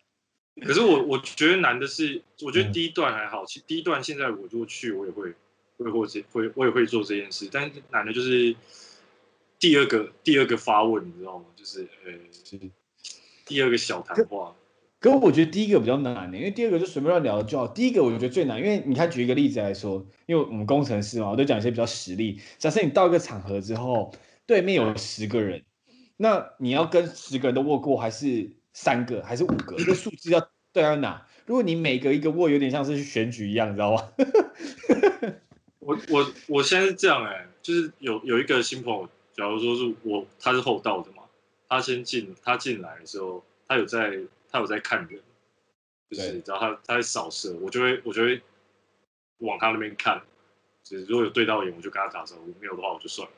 [0.61, 5.33] 可是我我觉得难的是，我觉得第一段还好，其实第一段现在我如果去，我也会。
[5.77, 8.55] 会或者会我也会做这件事，但是难的就是
[9.59, 11.43] 第二个第二个发问，你知道吗？
[11.53, 12.57] 就是呃，是
[13.45, 14.55] 第二个小谈话。
[15.01, 17.67] 可我觉得第一个比较难的，因为第二个就随便乱聊就好。
[17.67, 22.39] 第一个我觉得最难，因为你看举一个例子来说，因为我们工程师嘛，我都讲一些比较实例。
[22.57, 24.13] 假设你到一个场合之后，
[24.47, 25.61] 对面有十个人，
[26.15, 29.77] 那你要跟十个人都握过，还是三个，还是五个？
[29.79, 31.25] 一个数字要对到哪？
[31.45, 34.11] 如果你每个一个握，有点像是去选举一样，你知道吗？
[35.79, 41.23] 我我我现在是这样哎、欸，就是有有一个新朋友，假如说是我，他是后到的嘛，
[41.69, 44.19] 他先进，他进来的时候，他有在，
[44.51, 45.21] 他有在看人，
[46.09, 48.41] 就是然后他他在扫射，我就会我就会
[49.37, 50.21] 往他那边看，
[50.83, 53.33] 就是如果有对到眼，我就跟他打招呼，没有的话我就算了。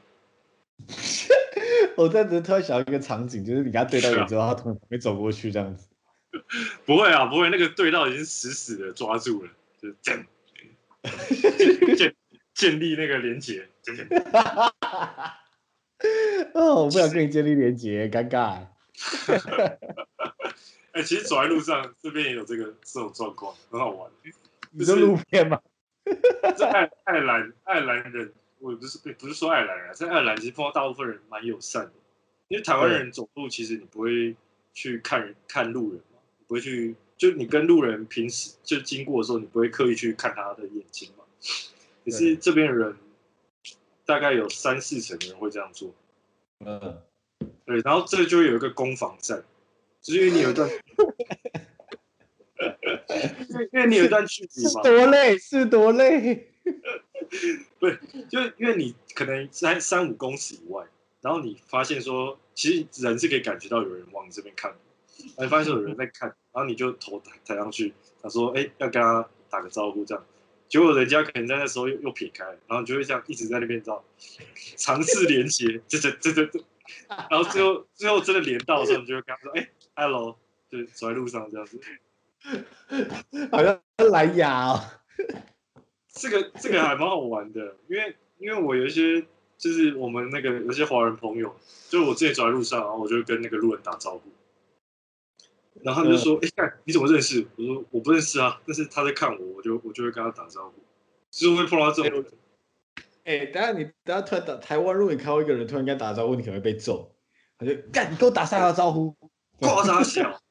[1.97, 5.87] 我在这突然想到一个场景，就是你跟他对到眼之后，啊、他突然没走过去这样子。
[6.85, 9.49] 不会啊，不会，那个对到已经死死的抓住了，
[9.81, 10.25] 就是这样。
[12.53, 13.67] 建 立那个连接，
[16.53, 18.59] 哦，我不想跟你建立连接，尴尬。
[20.91, 24.11] 哎、欸，其实走在路上，这边也有这个这种状况，很好玩。
[24.71, 25.59] 你是路边吗？
[26.57, 31.91] 在爱爱尔兰，爱尔兰人，我不是不是说爱尔兰人，在爱尔兰其实碰到大部分人蛮友善的，
[32.47, 34.35] 因为台湾人走路其实你不会
[34.73, 41.23] 去看人看路人嘛，你不会去，就你跟路人平时就经过的时候，你不会刻意去看他的眼睛嘛。
[42.03, 42.95] 可是这边的人
[44.05, 45.93] 大概有三四成的人会这样做，
[46.65, 47.01] 嗯，
[47.65, 49.43] 对，然后这就有一个攻防战，
[50.01, 50.69] 就是因为你有一段，
[53.71, 56.46] 因为你有一段距离嘛，多累是多累，
[57.79, 57.97] 对，
[58.29, 60.85] 就因为你可能在三五公尺以外，
[61.21, 64.71] 然后你发现说，其实人是可以感觉到有人往你这边看，
[65.35, 70.25] 然后你发现说有人在看，然后你就头抬抬上去，他说，哎，要跟他打个招呼这样。
[70.69, 74.03] 结果人家可能在那时候又又撇开，然后你就会这样一直在那边找
[74.75, 76.59] 尝试连接，就这这这这，
[77.29, 80.37] 然后最后最后真的连到的时候，你就会跟他说：“哎、，hello，
[80.69, 81.79] 就走在路上这样子。
[83.49, 84.83] ”好像蓝牙哦。
[86.17, 89.23] 这个这个还蛮好玩的，因为因为我有一些
[89.57, 91.55] 就是我们那个有些华人朋友，
[91.89, 94.21] 就是我自己走在路上，然后我就会跟那个路人打招呼。
[95.83, 100.73] 然后他们就说：“哎、嗯，你怎么认识？”我说：“我不认识啊，但是他在看我，我就我就会跟他打招呼。”
[101.29, 102.25] 就是会碰到这种。
[103.25, 107.11] 哎，等下你等下突然打台湾，如果你看到一个人突然跟他打招呼，你可能会被揍。
[107.59, 109.15] 他就干，你给我打三个招呼，
[109.59, 110.27] 夸张小。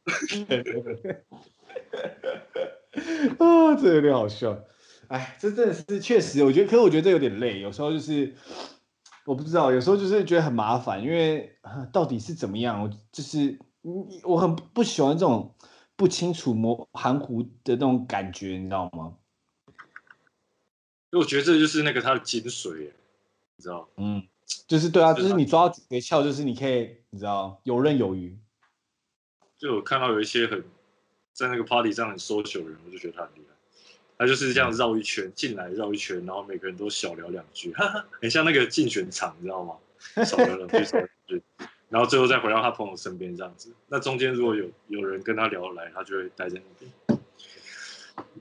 [3.38, 4.64] 啊，这有点好笑。
[5.08, 7.60] 哎，这真的是确实，我觉得，可是我觉得这有点累。
[7.60, 8.34] 有时候就是
[9.24, 11.56] 我不知道，有时候就是觉得很麻烦，因为
[11.92, 13.58] 到底是怎么样，我就是。
[14.24, 15.54] 我很不喜欢这种
[15.94, 19.14] 不清楚、模含糊的那种感觉，你知道吗？
[21.12, 22.90] 我觉得这就是那个它的精髓，
[23.54, 23.88] 你知道？
[23.96, 24.26] 嗯，
[24.66, 28.36] 就是对啊，就是你抓到诀窍，就是你可以，你知道，游刃有余。
[29.56, 30.64] 就我看到有一些很
[31.32, 33.55] 在那个 party 上很 social 的人，我就觉得他很厉害。
[34.18, 39.74] 他就是这样绕一圈进来，绕一圈，然后每个人都小聊两句，哈哈，很像那个竞选场，你知道吗？
[40.24, 41.42] 少聊两句，少聊两句，
[41.88, 43.72] 然后最后再回到他朋友身边这样子。
[43.88, 47.20] 那中间如果有有人跟他聊得来，他就会待在那边。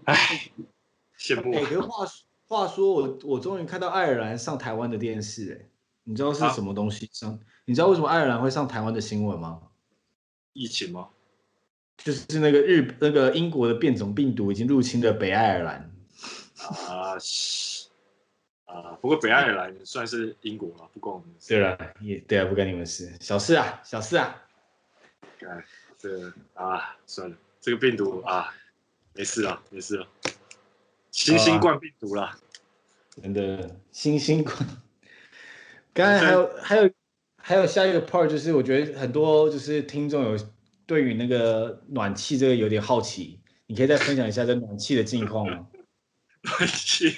[0.05, 0.15] 唉，
[1.19, 1.53] 羡慕。
[1.55, 2.05] 哎， 话
[2.47, 5.69] 话说，我我终于看到爱尔兰上台湾的电视，哎，
[6.03, 7.39] 你知道是什么东西上？
[7.65, 9.61] 你知道为什么爱尔兰会上台湾的新闻吗？
[10.53, 11.09] 疫情吗？
[11.97, 15.91] 就是那个日那个英国的变种病毒已经入侵了北爱尔兰。
[16.87, 17.15] 啊，
[18.65, 21.49] 啊，不过北爱尔兰算是英国了，不关我们事。
[21.49, 24.43] 对了，也对啊，不关你们事，小事啊，小事啊。
[25.41, 25.65] 哎，
[25.97, 28.53] 这啊，算了，这个病毒啊，
[29.13, 30.07] 没事了，没事了。
[31.11, 32.37] 新新冠病毒啦，
[33.21, 34.55] 真的新新冠。
[35.93, 36.91] 刚才还有还有
[37.37, 40.54] 还有下一个 part，就是我觉得很多就是听众有。
[40.85, 45.67] 对于那个暖气这个有点好奇，你可以再分享一下这暖气的近况吗？
[46.43, 47.17] 暖气，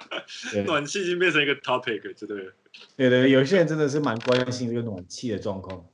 [0.64, 2.50] 暖气已经变成一个 topic，对不对？
[2.96, 5.86] 对对，有些人真的是蛮关心这个暖气的状况。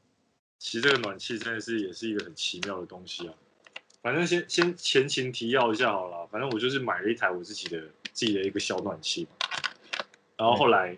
[0.60, 3.34] 其实这个暖气真的是也是一个很奇妙的东西啊。
[4.00, 9.26] 反正先先前情提要一下好了，反正我就是买了一台我自己的自己的一个小暖气，
[10.36, 10.96] 然后后来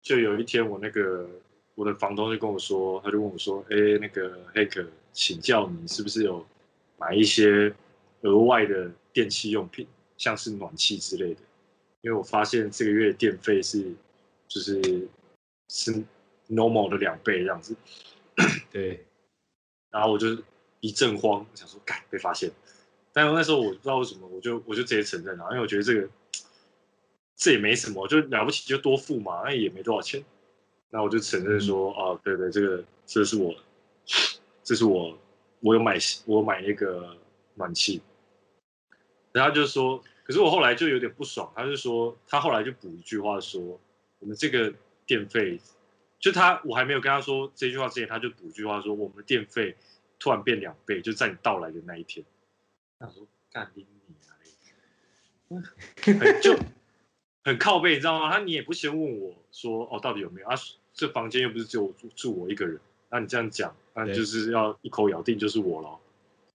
[0.00, 1.28] 就有一天我那个
[1.74, 4.86] 我的房东就跟我说，他就问我说：“哎，那个黑客。”
[5.18, 6.46] 请教你是不是有
[6.96, 7.74] 买一些
[8.20, 9.84] 额外的电器用品，
[10.16, 11.40] 像是暖气之类的？
[12.02, 13.92] 因为我发现这个月电费是
[14.46, 15.08] 就是
[15.68, 15.92] 是
[16.48, 17.74] normal 的两倍这样子。
[18.70, 19.04] 对，
[19.90, 20.40] 然后我就
[20.78, 22.48] 一阵慌，想说，干，被发现。
[23.12, 26.08] 但是那时候我不知道为什么，我就我就直接承认了，因为我觉得这个
[27.34, 30.24] 这也没什么，就了不起就多付嘛，那也没多少钱。
[30.90, 33.52] 那我就承认说，嗯、哦，对对，这个这是我。
[34.68, 35.18] 这是我，
[35.60, 37.16] 我有买，我有买那个
[37.54, 38.02] 暖气，
[39.32, 43.80] 然后他就说，可是我后来就有点不爽，他就说，他后来就补一句话说，
[44.18, 44.70] 我们这个
[45.06, 45.58] 电费，
[46.20, 49.74] 就他我还没有跟他说这句话之前，他就补一句话说，我们的电费
[50.18, 52.22] 突然变两倍，就在你到来的那一天。
[52.98, 53.86] 他说干你
[55.48, 55.56] 啊，
[56.42, 56.54] 就
[57.42, 58.30] 很靠背，你知道吗？
[58.30, 60.54] 他你也不先问我说，哦，到底有没有啊？
[60.92, 62.78] 这房间又不是只有住住我一个人。
[63.10, 65.98] 那你这样讲，那就是要一口咬定就是我喽。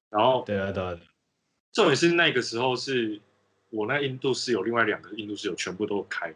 [0.10, 1.00] 然后，对啊，对啊。
[1.72, 3.20] 重点是那个时候是
[3.72, 6.34] 我那印度室友，另外两个印度室友全部都开。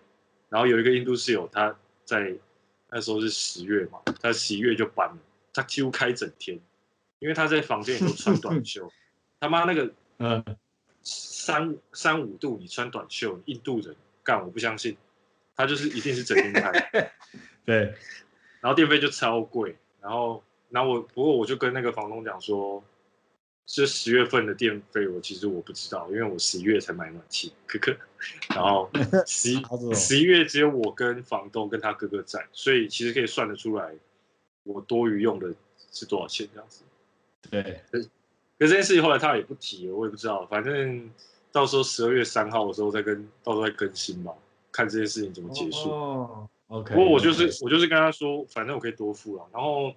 [0.50, 2.34] 然后有一个印度室友，他在
[2.90, 5.18] 那时候是十月嘛，他十一月就搬了，
[5.54, 6.58] 他几乎开整天，
[7.20, 8.92] 因为他在房间里都穿短袖。
[9.40, 10.44] 他妈那个，嗯，
[11.04, 14.98] 三三五度你穿短袖，印度人干，我不相信，
[15.56, 16.72] 他就是一定是整天开。
[17.64, 17.94] 对，
[18.62, 19.76] 然后电费就超贵。
[20.08, 22.82] 然后，然后我不过我就跟那个房东讲说，
[23.66, 27.94] 是十月份的电费，我其实我不知道，因为我十一月才买暖气，可可。
[28.56, 28.90] 然后
[29.28, 29.62] 十一
[29.94, 33.94] 十一月只有我跟房东跟他哥哥在，所以其实可以算得出来，
[34.64, 35.54] 我多余用的
[35.92, 36.84] 是多少钱这样子。
[37.52, 38.10] 对，可是
[38.60, 41.12] 这件事情后来他也不提了，我也不知道，反正
[41.52, 44.34] 到时候十二月三号的时候再跟，到时候再更新吧，
[44.72, 45.92] 看这件事情怎么结束。
[45.92, 49.48] 哦 OK，不过我就是我就是跟他说，反正我可以多付了。
[49.54, 49.94] 然后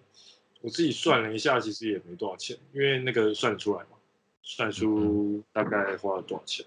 [0.61, 3.97] 我自己算了一下，其实也没多少钱，因为那个算得出来嘛，
[4.43, 6.65] 算出大概花了多少钱。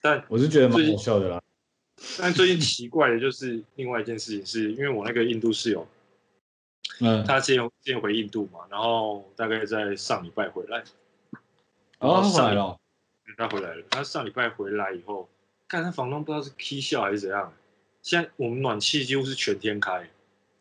[0.00, 1.40] 但我是觉得蛮好笑的啦。
[2.18, 5.86] 但最近奇怪的就是另外一件事情，是因为我那个印度室友，
[7.00, 10.82] 嗯，他先先回印度嘛，然后大概在上礼拜回来。
[11.98, 12.76] 哦，回来了。
[13.36, 13.84] 他回来了。
[13.90, 15.28] 他上礼拜回来以后，
[15.68, 17.52] 看他房东不知道是 K 笑还是怎样。
[18.02, 20.08] 现在我们暖气几乎是全天开，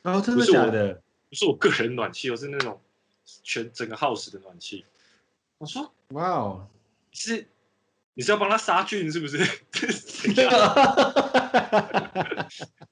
[0.04, 1.02] 哦，真的假的？
[1.30, 2.82] 不是我个人暖气，而是那种
[3.44, 4.86] 全整个 house 的暖气。
[5.60, 6.68] 我说，哇哦，
[7.12, 7.48] 是
[8.14, 9.38] 你是要帮他杀菌是不是？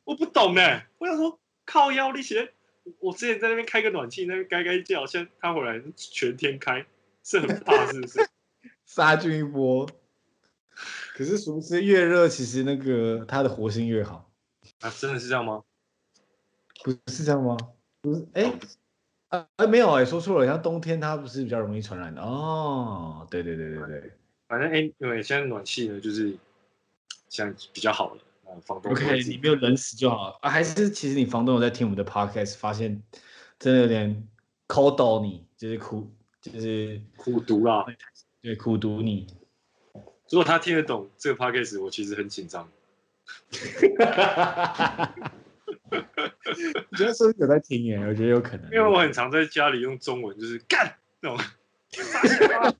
[0.05, 0.81] 我不懂呢。
[0.99, 2.53] 我想说靠腰那些，
[2.99, 6.85] 我之前在那边开个暖气，那边该该叫，现在他回来全天开，
[7.23, 8.29] 是很怕是不是？
[8.85, 9.89] 杀菌一波。
[11.15, 14.26] 可是是不是越热，其实那个它的活性越好？
[14.81, 15.63] 啊，真的是这样吗？
[16.83, 17.57] 不是这样吗？
[18.01, 18.59] 不是，哎、欸，
[19.29, 23.27] 啊，哎，没有哎，说错了，像冬天它不是比较容易传染的哦。
[23.29, 24.11] 对对对对对，
[24.47, 26.37] 反正哎，因为现在暖气呢，就是
[27.27, 30.49] 现在比较好了啊，房东 OK，你没有冷死就好啊。
[30.49, 33.01] 还是其实你房东有在听我们的 Podcast，发现
[33.57, 34.27] 真的有点
[34.67, 36.07] 抠到你，就是苦，
[36.39, 37.83] 就是苦读啦，
[38.41, 39.25] 对，苦读你。
[40.29, 42.69] 如果他听得懂这个 Podcast，我其实很紧张。
[45.89, 47.97] 我觉得是不是有在听耶？
[47.97, 51.39] 我觉得有可能，因为我很常在家里用中文，就是干那种。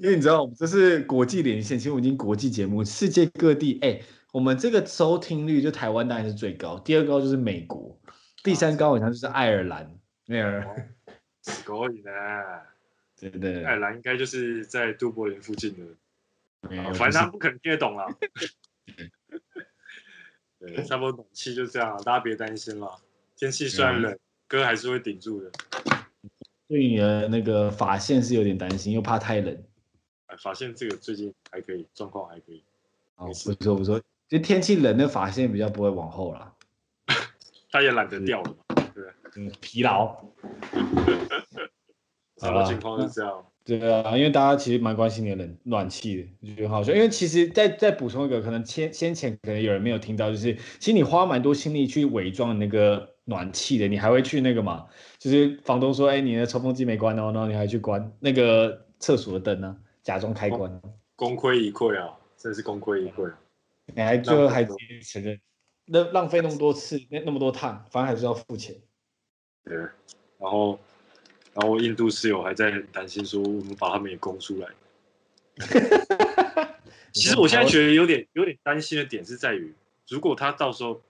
[0.00, 4.00] 因为你知道，我们这是国际连线，其实我们已经国际节目，世界各地，哎，
[4.32, 7.98] 我们这个收听率就台湾当然是最高，第二高就是美国，
[8.42, 9.90] 第三高好像就是爱尔兰
[10.26, 10.90] 那儿。
[11.64, 12.10] 可以呢，
[13.18, 15.78] 对对， 爱尔兰应该就是在都柏林附近的，
[16.94, 18.06] 反正他不可能听得懂了。
[20.58, 22.98] 对，差不多暖气就这样，大家别担心了。
[23.36, 25.50] 天气虽然冷，哥还是会顶住的。
[26.66, 29.62] 对你的那个发线是有点担心，又怕太冷。
[30.26, 32.64] 哎，发线这个最近还可以，状况还可以。
[33.16, 36.54] 哦，不错不错，就天气冷，的发线比较不会往后了。
[37.70, 38.56] 他也懒得掉了嘛，
[38.94, 39.04] 对，
[39.36, 40.16] 嗯，疲劳。
[42.38, 43.46] 什么情况是这样？
[43.64, 46.92] 对啊，因为大家其实蛮关心你的冷暖气的，我觉得好笑。
[46.92, 54.86] 因为其实再再补充一个，可能先先前可能有人没有听到，就是其实你花蛮多心力去伪装那个暖气的，你还会去那个嘛？
[55.18, 60.82] 就是房东说，哎，你的抽风机没关哦，然后你还去关那个厕所的灯呢，假装开关。
[61.16, 63.32] 功亏一篑啊，真的是功亏一篑。
[63.94, 64.76] 你还最后还承
[65.22, 65.40] 认，
[65.86, 68.76] 那浪费那么多次，那那么多趟，反正还是要付钱。
[69.64, 69.74] 对，
[70.38, 70.78] 然后。
[71.54, 74.68] 然后印度室友还在担心说，我们把他们也供出来。
[77.12, 79.72] 其实我现在觉得有点有点担心的点是在于，
[80.08, 81.00] 如果他到时候，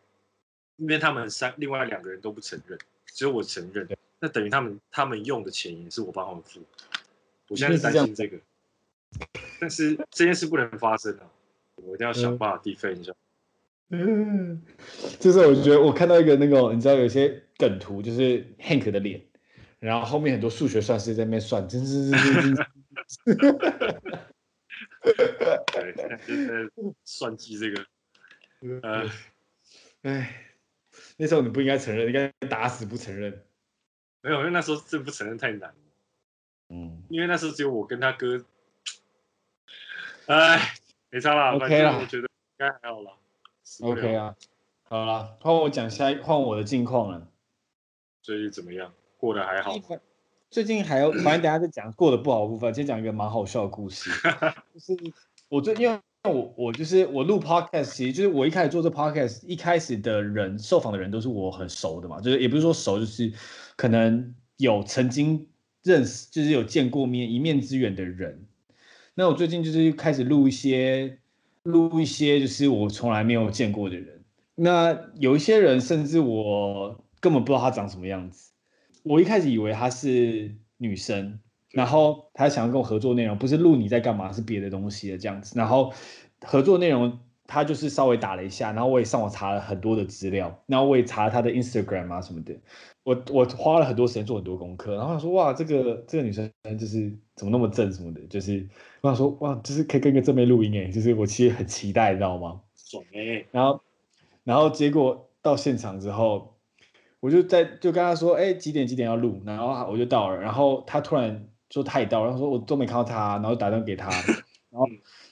[0.77, 3.89] 因为他们三另外两个人都不承认，只有我承认，
[4.21, 6.61] 那等于他们他们用的钱也是我帮他们付。
[7.49, 8.37] 我现在是担心这个，
[9.59, 11.25] 但是这件事不能发生啊！
[11.77, 13.13] 我一定要想办法 defend 一下。
[13.91, 14.63] 嗯，
[15.19, 19.23] 就是我觉得我看到一个那个，你知道有些梗图，就是 Hank 的脸。
[19.85, 22.57] 然后后面很多数学算式在那边算，真是真是真
[23.07, 23.35] 是，
[26.47, 26.71] 对，
[27.05, 27.87] 算计这个，
[28.83, 29.11] 呃，
[30.03, 30.57] 哎，
[31.19, 33.45] 那时候你不应该承认，应该打死不承认。
[34.23, 35.75] 没有，因为那时候真不承认太难。
[36.71, 38.43] 嗯，因为那时候只有我跟他哥，
[40.27, 40.75] 哎，
[41.11, 43.13] 没差啦，OK 啦，我觉得应该还好啦。
[43.83, 44.35] OK 啊，
[44.85, 47.29] 好了，换我讲下，换我的近况了。
[48.23, 48.95] 最近怎么样？
[49.25, 49.75] 过得还好，
[50.51, 52.75] 最近还有，反正等下再讲过得不好的部分。
[52.75, 54.11] 先讲一个蛮好笑的故事，
[54.75, 54.95] 就是
[55.49, 63.33] 我最因为我我就是我录 podcast，其实就是我一开始做这 podcast，一开始的人受访的人都是我很熟的嘛，就是也不是说熟，就是
[63.77, 65.49] 可能有曾经
[65.83, 68.45] 认识，就是有见过面一面之缘的人。
[69.15, 71.17] 那我最近就是开始录一些
[71.63, 74.23] 录一些，就是我从来没有见过的人。
[74.55, 78.51] 那有一些人甚至我根本不知道他长什么样子。
[79.05, 81.39] 我一开始以为她是女生，
[81.71, 85.57] 然后她想要跟我合作内容，不是录你在干嘛，是别的东西的这样子。
[85.59, 85.93] 然后
[86.41, 92.59] 合作内容，她就是稍微打了一下，然后我也上网查了很多的资料，然后我也查了她的 Instagram 啊什么的。
[93.03, 98.67] 我我花了很多时间做很多功课，然后想说哇，这个这个女生就是怎么那么正什么的，就是
[99.03, 102.63] 我想说哇，就是可以跟一个正妹录音诶，就是我其实很期待，你知道吗？
[102.75, 103.47] 爽诶。
[103.51, 103.81] 然后
[104.45, 106.54] 然后结果到现场之后。
[107.25, 114.11] 我就在就跟他说，哎，几点几点要录，然后我就到了，然后他突然说他也到了，然后说我都没看到他，然后打电话给他，
[114.69, 114.87] 然后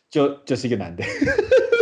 [0.09, 1.05] 就就是一个男的，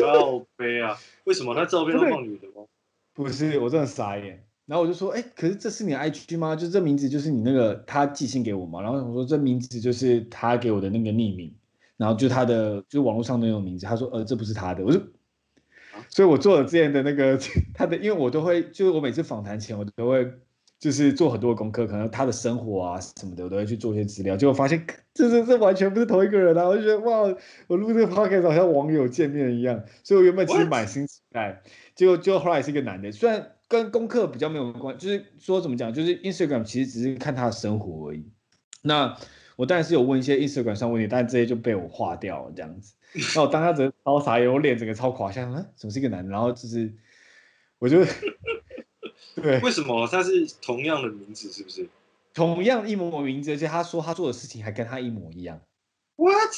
[0.05, 0.99] 好悲啊！
[1.27, 2.67] 为什么他照片都放女的吗？
[3.15, 4.45] 不是，我真的傻眼。
[4.67, 6.57] 然后我就说，哎，可是这是你 IG 吗？
[6.57, 8.83] 就这名字就是你那个他寄信给我嘛？
[8.83, 11.55] 然后我说这名字就是他给我的那个匿名，
[11.97, 13.87] 然后就他的就网络上的那种名字。
[13.87, 14.85] 他说，呃，这不是他的。
[14.85, 15.01] 我说。
[16.11, 17.39] 所以，我做了之前的那个
[17.73, 20.29] 他的，因为我都会，就是我每次访谈前，我都会
[20.81, 24.37] 就是做很多功课，可能他的生活啊什么的，我都会去做一些资料。
[24.37, 24.85] 结果发现，
[25.15, 26.65] 这这这完全不是同一个人啊！
[26.65, 27.21] 我就觉得哇，
[27.69, 29.85] 我录这个 podcast 好像网友见面一样。
[30.03, 31.63] 所以我原本其实满心期待，
[31.95, 38.25] 结果就后来是一个男的，虽然跟功课比较没有关，就是说怎么讲，就是 Instagram 其实只是看他的生活而已。
[38.83, 39.17] 那
[39.57, 42.95] 我当然是有问一些 Instagram 上问题，但这些就被我划掉了这样子。
[43.35, 46.31] 那我当下整个超傻眼，我脸整个超垮下，像怎么是一个男的？
[46.31, 46.93] 然后就是，
[47.79, 48.05] 我就
[49.35, 51.51] 对，为什么他是同样的名字？
[51.51, 51.89] 是不是
[52.33, 53.53] 同样一模一模名字？
[53.53, 55.61] 而且他说他做的事情还跟他一模一样。
[56.17, 56.51] What？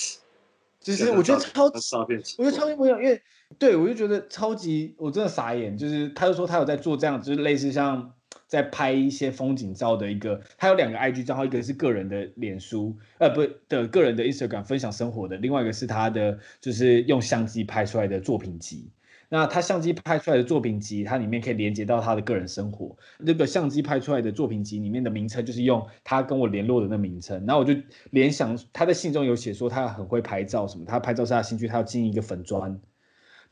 [0.81, 1.97] 就是我觉得超级，
[2.39, 3.23] 我觉得超级一模一样，因为
[3.59, 5.77] 对我就觉得超级，我真的傻眼。
[5.77, 8.15] 就是他就说他有在做这样，就是类似像。
[8.53, 18.91] 在拍一些风景照的一个，他有两个 IG 账号，一个是个人的脸书，呃，不的个人的 Instagram 分享生活的，另外一个是他的就是用相机拍出来的作品集。
[19.31, 22.95] 那他相机拍出来的作品集，它里面可以连接到他的个人生活。
[23.17, 27.43] 那个相机拍出来的作品集里面的名称，就是用他跟我联络的那名称。
[27.47, 27.75] 然后我就
[28.11, 32.79] 联想，他在信中有写说他很会拍照什么，他拍照是他兴趣，他要经营一个粉砖。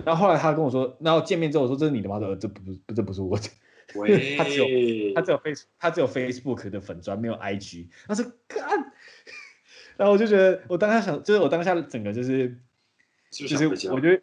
[0.04, 2.20] 然后后来他跟我说，然后见面之后我说这是你的吗？
[2.20, 3.38] 说这不不这不是我，
[4.38, 7.88] 他只有他只有 Face 他只有 Facebook 的粉砖，没有 IG。
[8.06, 8.68] 他说干，
[9.96, 12.56] 然后我就觉得我当下想，就是我当下整个就是
[13.30, 14.22] 就是我觉得。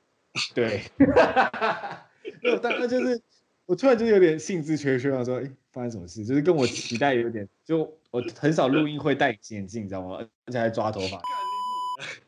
[0.53, 0.83] 对，
[2.53, 3.19] 我当下就是，
[3.65, 6.23] 我突然就有点兴致缺缺啊，说，哎，发生什么事？
[6.23, 10.17] 就是跟我期待有点，就我很少录音会戴隐形眼镜，你知道吗？
[10.45, 11.19] 而且还抓头发，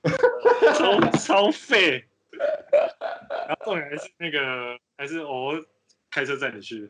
[0.73, 2.03] 超超废。
[2.31, 5.53] 然后重点还是那个，还是我
[6.09, 6.89] 开车载你去。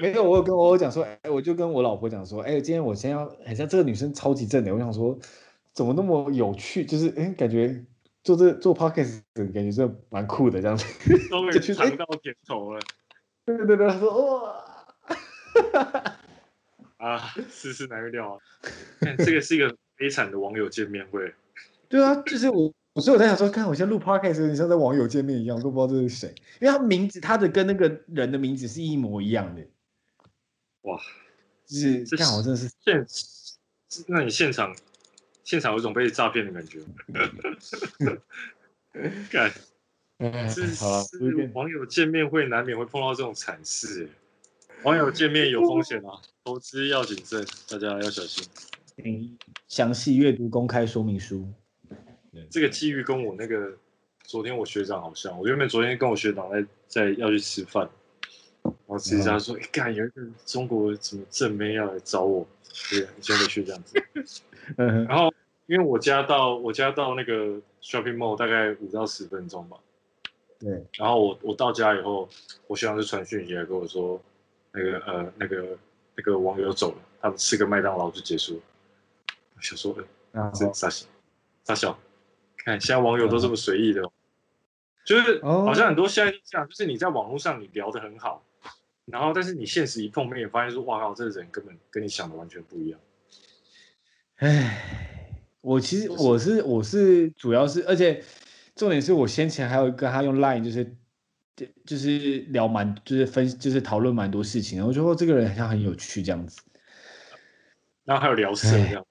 [0.00, 5.18] 没有，我有跟我有讲说，哎，我就跟我老婆讲说，哎，今天我先要，好像这个女生超级正的，我想说，
[5.72, 6.84] 怎么那么有趣？
[6.84, 7.84] 就是，哎，感觉。
[8.24, 10.84] 做这做 podcast 感觉是蛮酷的，这样子
[11.30, 12.80] 终于 尝到甜头了。
[13.46, 14.64] 对对对，他说哇，
[16.98, 17.18] 啊，
[17.48, 18.36] 世事难预料啊！
[19.00, 21.32] 看这个是一个悲惨的网友见面会。
[21.88, 29.62] 对啊，就是我，所以我在想说，看我现在录 podcast，你像在网友见面一样，都不知道这是谁，因为他名字，他的跟那个人的名字是一模一样的。
[30.82, 31.00] 哇，
[31.66, 32.68] 就是看我真的是
[33.88, 34.76] 现，那你现场？
[35.44, 36.78] 现场有种被诈骗的感觉，
[39.32, 39.50] 干，
[40.50, 44.10] 是是网友见面会难免会碰到这种惨事，
[44.82, 48.46] 网友见面有风险啊，投资要谨慎，大家要小心。
[48.94, 51.50] 请详细阅读公开说明书。
[52.50, 53.74] 这个机遇跟我那个
[54.24, 57.88] 昨天我学长好像，我原本昨天跟我学长在在要去吃饭，
[58.88, 62.46] 然后吃一下说，哎干，有一个中国什么正妹要来找我，
[62.90, 64.02] 对，你先回去这样子。
[64.78, 65.30] 嗯然后，
[65.66, 69.76] 因为我家到我家到那个 shopping mall 大概五到十分钟吧。
[70.58, 70.82] 对。
[70.96, 72.26] 然后我我到家以后，
[72.66, 74.18] 我学长就传讯息来跟我说，
[74.72, 75.78] 那个呃那个
[76.16, 78.60] 那个网友走了，他们吃个麦当劳就结束了。
[79.54, 79.94] 我想说，
[80.32, 81.06] 呃，这傻小，
[81.64, 81.98] 傻小，
[82.56, 84.02] 看现在网友都这么随意的，
[85.04, 88.42] 就是好像很多现在就这样，就是你在网络上你聊得很好，
[89.10, 93.00] 然后但是你现实一碰面，也发现说，哇靠，这个人根本跟你想的完全不一样。
[94.36, 98.22] 唉，我其实我是我是主要是，而且
[98.76, 100.96] 重点是我先前还有跟他用 Line，就是
[101.84, 106.60] 就是聊蛮就是分就是讨论蛮多事情，我觉得这个人好像很有趣这样子，
[108.04, 109.04] 然后还有聊色这样，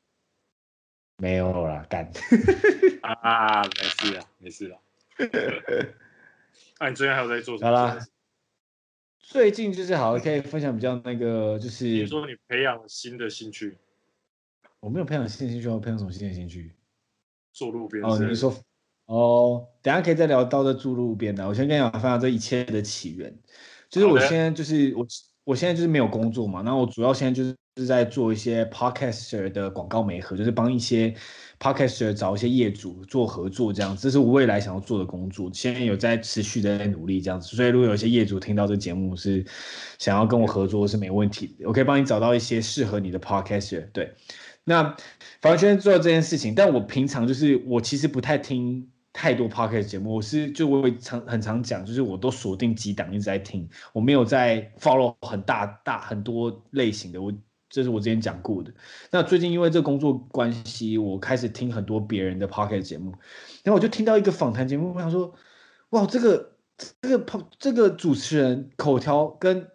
[1.17, 2.09] 没有啦，干
[3.01, 4.79] 啊，没事啊，没事啊。
[6.79, 7.69] 那 你最近还有在做什么？
[7.69, 8.05] 好啦，
[9.30, 13.78] 最近就是好可以分享比较那个就是，比如说你培养新的兴趣。
[14.80, 16.71] 我没有培养新的兴趣，我培养什么新的兴趣？
[17.51, 18.57] 做路边哦，你说
[19.07, 21.45] 哦，等下可以再聊到这住路边的。
[21.45, 23.38] 我先跟你讲分享这一切的起源，
[23.89, 25.05] 就是我现在就是我
[25.47, 31.15] 我现在就是没有工作嘛，那我主要现在就是在做一些 podcaster 的广告媒合，就是帮一些
[31.57, 39.45] podcaster 找一些业主做合作这样，这是我未来想要做的工作，现在有在持续的在努力这样子，所以如果有些业主听到这节目是
[39.97, 44.13] 想要跟我合作是没问题的，我可以帮你找到一些适合你的 podcaster，对。
[44.65, 44.83] 那
[45.41, 48.89] 反正现在做这件事情，但我平常就是我其实不太听
[49.20, 57.34] 太多 podcast 节目，我是就我会常很常讲，就是我都锁定几档一直在听，我没有在 follow 很大大很多类型的，我
[57.68, 58.72] 这是我之前讲过的。
[59.09, 63.11] 那最近因为这工作关系，我开始听很多别人的 podcast 节目，
[63.63, 65.34] 然后我就听到一个访谈节目，我想说，
[65.89, 66.51] 哇，这个
[67.01, 69.68] 这个这个主持人口条跟。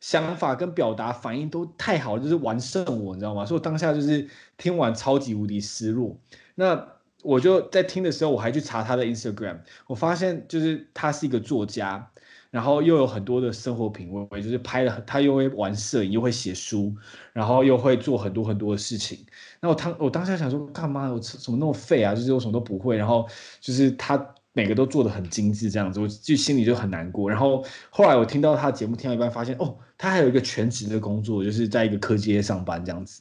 [0.00, 3.46] 想法跟表达反应都太好了，就是完胜我，你知道吗？
[3.46, 4.28] 所以我当下就是
[4.58, 6.14] 听完超级无敌失落。
[6.56, 6.76] 那
[7.24, 12.08] 我就在听的时候，我还去查他的 Instagram，我发现就是他是一个作家，
[12.50, 16.94] 然后又有很多的生活品味，就是拍了他又会玩摄影，又会写书，
[17.32, 19.18] 然后又会做很多很多的事情。
[19.60, 22.14] 那我当我当下想说，干嘛我怎么那么废啊？
[22.14, 23.26] 就是我什么都不会，然后
[23.60, 24.34] 就是他。
[24.56, 27.28] 每个都做的很精致，这样子，我就心里就很难过。
[27.28, 33.20] 然后后来我听到他的节目，听到一半，发现哦，他还有一个全职的工作，就是在一个科技业上班这样子。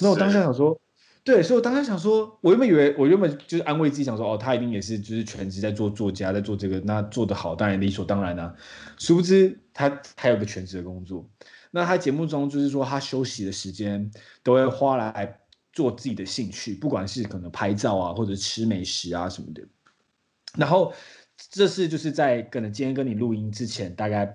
[0.00, 0.80] 那我当下想说，
[1.28, 8.54] 对，所以我当时想说，我原本以为，我原本就是安慰自己想说，哦，他一定也是就是全职在做作家，在做这个，那做得好，当然理所当然啊。
[8.96, 11.28] 殊不知他还有个全职的工作。
[11.70, 14.10] 那他节目中就是说，他休息的时间
[14.42, 15.38] 都会花来
[15.74, 19.62] 做自己的兴趣，不管是可能拍照啊，或者吃美食啊什么的。
[20.56, 20.94] 然后，
[21.50, 24.34] 这是就是在可能今天跟你录音之前，大概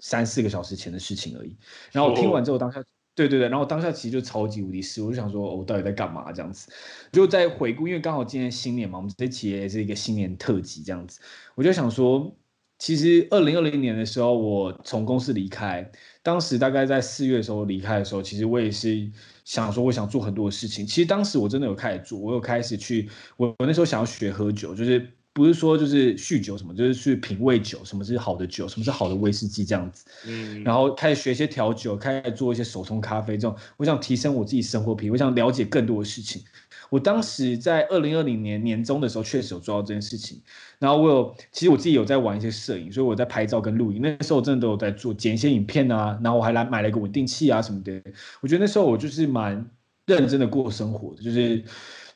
[0.00, 1.56] 三四个小时前的事情而已。
[1.90, 2.84] 然后我听完之后，当下，
[3.14, 6.72] 对对对，然后当下其实就超级无敌失，我就想说，我到底在干嘛这样子？
[7.12, 11.20] 就在回顾，因为刚好今天新年嘛，我们这期也是一个新年特辑这样子，
[11.54, 12.34] 我就想说，
[12.78, 15.88] 其实二零二零年的时候，我从公司离开，
[16.22, 19.10] 当时大概在四月的时候离开的时候，其实我也是
[19.44, 20.86] 想说，我想做很多的事情。
[20.86, 30.04] 其实当时我真的有开始做，我有开始去，我我那时候想要学喝酒，就是不是说就是酗酒什么，就是去品味酒，什么是好的酒，什么是好的威士忌这样子。
[30.26, 36.42] 嗯，然后开始学一些调酒，开始做一些手冲咖啡这种，我想提升我自己生活品味，我想了解更多的事情。
[36.90, 40.38] 我当时在二零二零年年中的时候，确实有做到这件事情。
[40.78, 44.02] 然后我有，其实我自己有在玩一些摄影，所以我在拍照跟录影。
[44.02, 46.20] 那时候我真的都有在做剪一些影片啊。
[46.22, 48.02] 然后我还来买了一个稳定器啊什么的。
[48.42, 49.70] 我觉得那时候我就是蛮
[50.04, 51.64] 认真的过生活的，就是。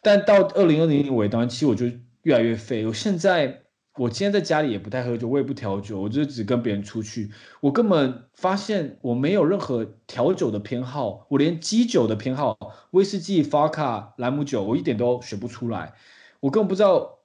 [0.03, 1.87] 但到二零二零年尾端，其实我就
[2.27, 2.85] 越来越废。
[2.89, 3.63] 我现在。
[3.99, 7.31] 我今天在家里也不太喝酒，我也不调酒，我就只跟别人出去。
[7.63, 12.59] 我根本发现我没有任何调酒的偏好，我连基酒的偏好，
[12.91, 15.95] 威士忌、法卡、兰姆酒，我一点都选不出来。
[16.41, 17.16] 我根本不知道，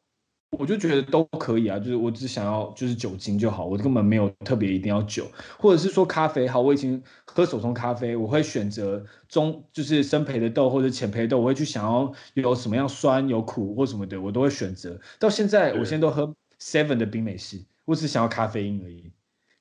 [0.58, 5.26] 我就觉得都可以啊，就是我只想要就是酒精就好，我根本没有特别一定要酒，
[5.58, 15.00] 或者是说咖啡好，我已经喝手冲咖啡，我会选择中就是深焙的豆或者浅焙豆，我会去想要有什么样酸有苦或什么的，我都会选择。
[15.20, 16.36] 到现在，我现在都喝。
[16.64, 19.12] Seven 的冰美式，我只想要咖啡因而已，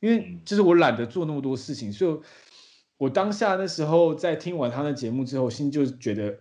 [0.01, 2.21] 因为就是我懒得做那么多事情，所以，
[2.99, 6.41] 我当下那时候在听完他的节目之后，心就觉得，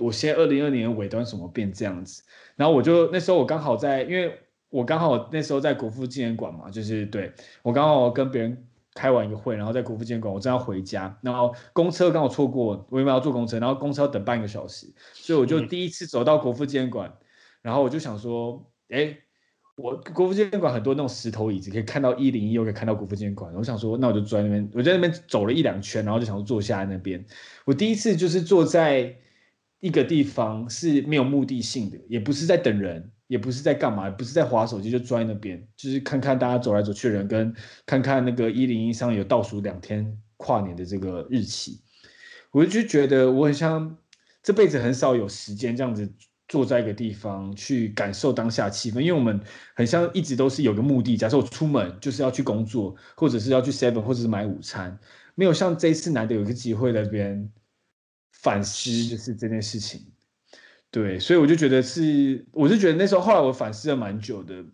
[0.00, 2.22] 我现在二零二零年尾端怎么变这样子？
[2.56, 4.38] 然后我就那时候我刚好在，因为
[4.68, 7.32] 我刚好那时候在国父纪念馆嘛，就是对
[7.62, 17.12] 我刚好跟别人开完一个会，然后在国父纪念馆，我正要回家，然后公车刚好错过，我原本要坐公车，然后公车要等半个小时，所以我就第一次走到国父纪念馆，
[17.62, 19.18] 然后我就想说，哎。
[19.78, 23.52] 我国父纪念馆很多那种石头椅子，可以看到一零一，又可以看到国父纪念馆。
[23.54, 27.22] 我想说，那我就坐在那边，我在那边走了一两圈，然后就想说坐下来那边。
[27.66, 29.14] 我第一次就是坐在
[29.86, 37.54] 一个地方是没有目的性的，也不是在等人，也不是在干嘛，也不是在划手机，就坐在那边，就是看看大家走来走去的人，跟
[37.86, 41.80] 看看那个一零一上有倒数两天跨年的这个日期。
[42.50, 43.96] 我就觉得我很像
[44.42, 46.12] 这辈子很少有时间这样子。
[46.48, 49.40] 坐在一个地方去感受当下气氛，因为我们
[49.74, 51.16] 很像一直都是有个目的。
[51.16, 54.96] 假设我出门就是要去工作，或者是要去 Seven，或者是买午餐，
[55.34, 57.50] 没有像这一次难得有一个机会在那边
[58.46, 60.00] 反思，就是这件事情。
[60.92, 64.64] 对，所以我就觉得是，我就觉得那时候后来我反思了蛮久的，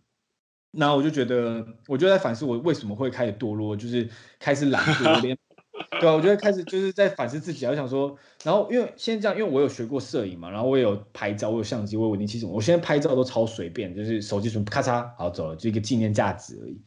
[0.72, 4.06] 然后我就觉得，我就在反思我为什么会开始堕落，就是
[4.38, 5.38] 开始懒惰，连。
[6.00, 8.14] 对啊，我觉得开始就是在反思自己，我想说，
[8.44, 16.78] 然后因为现在这样，因为我有学过摄影嘛，然后我也有拍照，我有相机，我有稳定器什么，我现在拍照都超随便，就是手机什么咔嚓，好走了，就一个纪念价值而已。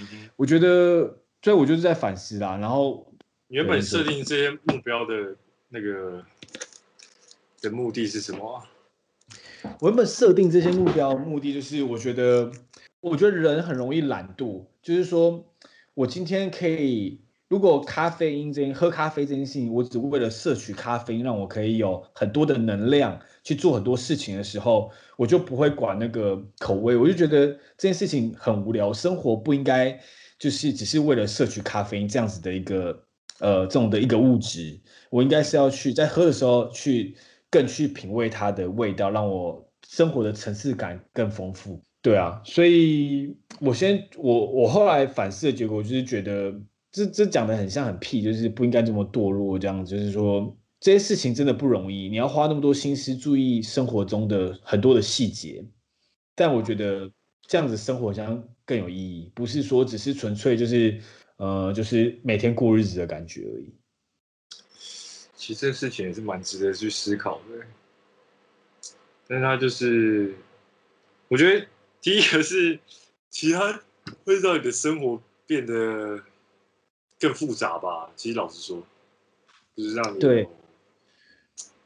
[0.00, 0.06] 嗯，
[0.36, 2.56] 我觉得，所以我就是在反思啦。
[2.56, 3.14] 然后
[3.48, 5.36] 原本设定这些目标的
[5.72, 6.22] 那个
[7.62, 8.68] 的目的是什么啊？
[9.80, 12.52] 我原本设定这些目标目的就是，我觉得，
[13.00, 15.46] 我觉得人很容易懒惰，就是说
[15.94, 17.20] 我今天可以。
[17.48, 26.96] 如果咖啡因这件喝咖啡这件事情，我只为了摄取咖啡，让我可以有很多的能量去做很多事情的时候，我就不会管那个口味。
[26.96, 30.00] 我就觉得这件事情很无聊，生活不应该
[30.38, 33.04] 就是只是为了摄取咖啡因这样子的一个
[33.42, 34.80] 呃这种的一个物质。
[35.10, 37.14] 我应该是要去在喝的时候去
[37.50, 41.82] 更去品味它的味道，让我生活的层次感更丰富。
[42.00, 46.54] 对啊，所以我先我我后来反思的结果就是觉得。
[46.94, 49.82] 这这讲的很像很屁，就是不应该这么堕落这样。
[49.82, 55.64] 就是说这些事情真的不容易，你要花那么多心思注意生活中的很多的细节。
[56.34, 57.10] 但我觉得
[57.48, 61.00] 这样子生活好像更有意义，不是说只是纯粹就是
[61.42, 63.74] 呃就是每天过日子的感觉而已。
[65.34, 67.66] 其实这个事情也是蛮值得去思考的。
[69.26, 70.36] 但是它就是，
[71.26, 71.66] 我觉得
[72.00, 72.78] 第一个是，
[73.28, 73.82] 其他
[74.24, 76.22] 会让你的生活变得。
[77.20, 78.84] 更复杂吧，其实老实说，
[79.76, 80.50] 就是让你有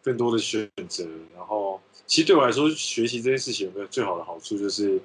[0.00, 1.06] 更多的选择。
[1.34, 4.98] 然后，其实对我来说，学习这件事情有没有最好的好处，就是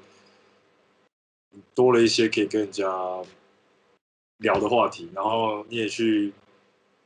[1.75, 2.87] 多了一些可以跟人家
[4.41, 5.09] 聊的话题。
[5.15, 6.31] 然后你也去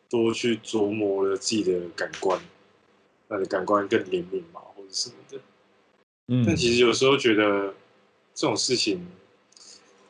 [0.09, 2.37] 多去琢磨了自己的感官，
[3.29, 5.39] 让你感官更灵敏嘛，或者什么的。
[6.27, 6.43] 嗯。
[6.45, 7.73] 但其实有时候觉得
[8.33, 9.05] 这种事情，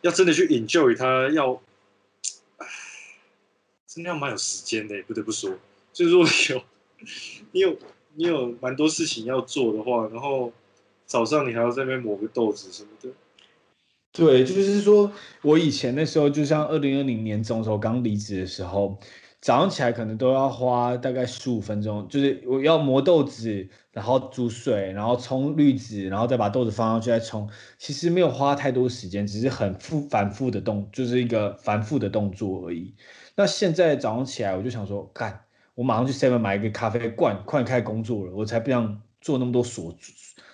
[0.01, 1.61] 要真的去 enjoy 它，要。
[3.88, 5.57] 真的要蛮有时间的，不得不说。
[5.93, 6.61] 就是说有
[7.53, 7.78] 你有
[8.15, 10.51] 你有蛮多事情要做的话，然后
[11.05, 13.07] 早上你还要在那边磨个豆子什么的。
[14.16, 15.11] 对，就是说
[15.41, 18.97] 我以前那时候，就像二零二零年中的时候刚离职的时候，
[19.41, 27.49] 早上起来可能都要花大概十五分钟，就是我要磨豆子，然后煮水，然后冲滤纸，然后再把豆子放上去再冲。
[27.78, 32.95] 其实没有花太多时间，只是很复反复的动，就是一个反复的动作而已。
[33.36, 35.41] 那现在早上起来，我就想说，干，
[35.76, 39.93] 我马上去 Seven 买一个咖啡罐，快开工作了，我才不想做那么多琐，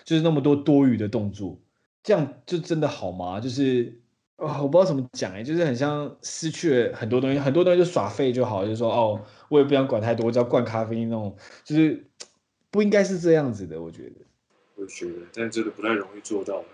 [0.04, 1.60] 就是那么多多余的动作。
[2.02, 3.40] 这样就真的好吗？
[3.40, 3.98] 就是。
[4.38, 12.04] 哦，我不知道怎么讲哎，就是很像失去了很多东西，很多东西就耍废就好，就是说哦，我也不想管太多，我只要灌咖啡那种，就是
[12.72, 14.16] 不应该是这样子的，我觉得。
[14.74, 16.64] 我觉得，但真的不太容易做到。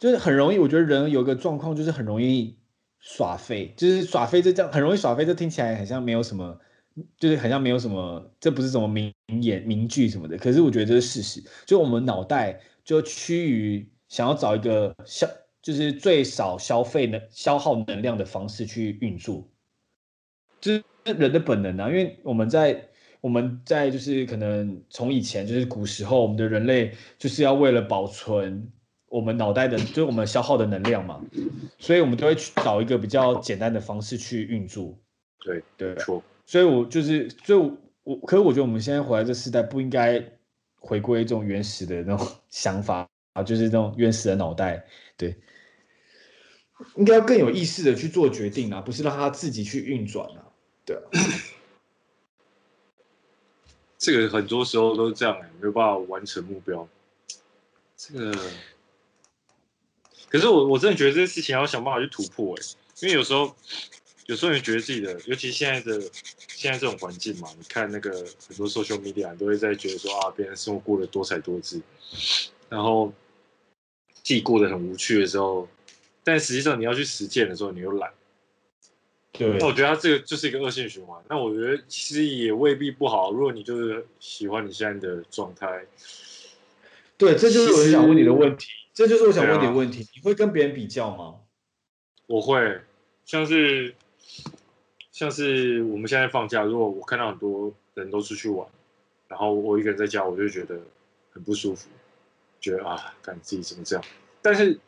[0.00, 2.56] 就是很容易，我觉得人有一个状况，就是很容易
[2.98, 6.58] 耍废，就是耍废这这样很容易耍废，这听起来很像没有什么，
[7.18, 10.36] 就是很像没有什么，这不是什么名言名句什么的。
[10.38, 15.26] 可是我觉得这是事实，就我们脑袋就趋于想要找一个消。
[15.62, 19.48] 就是最少消费能消耗能量的方式去运作，
[20.60, 21.88] 就是人的本能啊。
[21.88, 22.84] 因为我们在
[23.20, 28.68] 我们在就是可能从以前就是古时候，我们的人类就是要为了保存
[29.06, 31.24] 我们脑袋的，就是我们消耗的能量嘛，
[31.78, 34.98] 所以我们都会去找一个比较简单的方式去运作。
[35.44, 36.20] 对对，错。
[36.44, 40.20] 所以我就是，所以我可是我觉得我们现在回来这时代，不应该
[40.80, 45.36] 回归这种原始的那种 想法啊，就是这种原始的脑袋，对。
[46.96, 50.50] 应该要更有意识的去做决定啊，不是让他自己去运转啊。
[50.84, 51.02] 对啊，
[53.96, 56.88] 这个很多时候都是这样哎，没有办法完成目标。
[57.96, 58.36] 这个，
[60.28, 62.62] 可是我我真的觉得这件事情要想办法去突破哎，
[62.98, 63.54] 因为有时候
[64.26, 66.00] 有时候你觉得自己的，尤其现在的
[66.48, 68.10] 现在这种环境嘛，你看那个
[68.48, 71.80] 很多 social media 都会在觉得说啊，别人生活过得多彩多姿，
[72.68, 73.12] 然后
[74.22, 75.68] 自己过得很无趣的时候。
[76.24, 78.10] 但实际上你要去实践的时候，你又懒。
[79.32, 81.20] 对，那我觉得它这个就是一个恶性循环。
[81.28, 83.32] 那我觉得其实也未必不好。
[83.32, 85.84] 如果你就是喜欢你现在的状态，
[87.16, 88.68] 对，这就是我想问你的问题。
[88.94, 90.06] 这就是我想问你的问题。
[90.14, 91.36] 你会跟别人比较吗？
[92.26, 92.82] 我会，
[93.24, 93.94] 像是
[95.10, 98.68] 像是我们现在放假，如果我看到很多人都出去玩，
[99.28, 100.78] 然后我一个人在家，我就觉得
[101.30, 101.88] 很不舒服，
[102.62, 104.02] 觉得啊，看自己怎么这样。
[104.40, 104.80] 但是。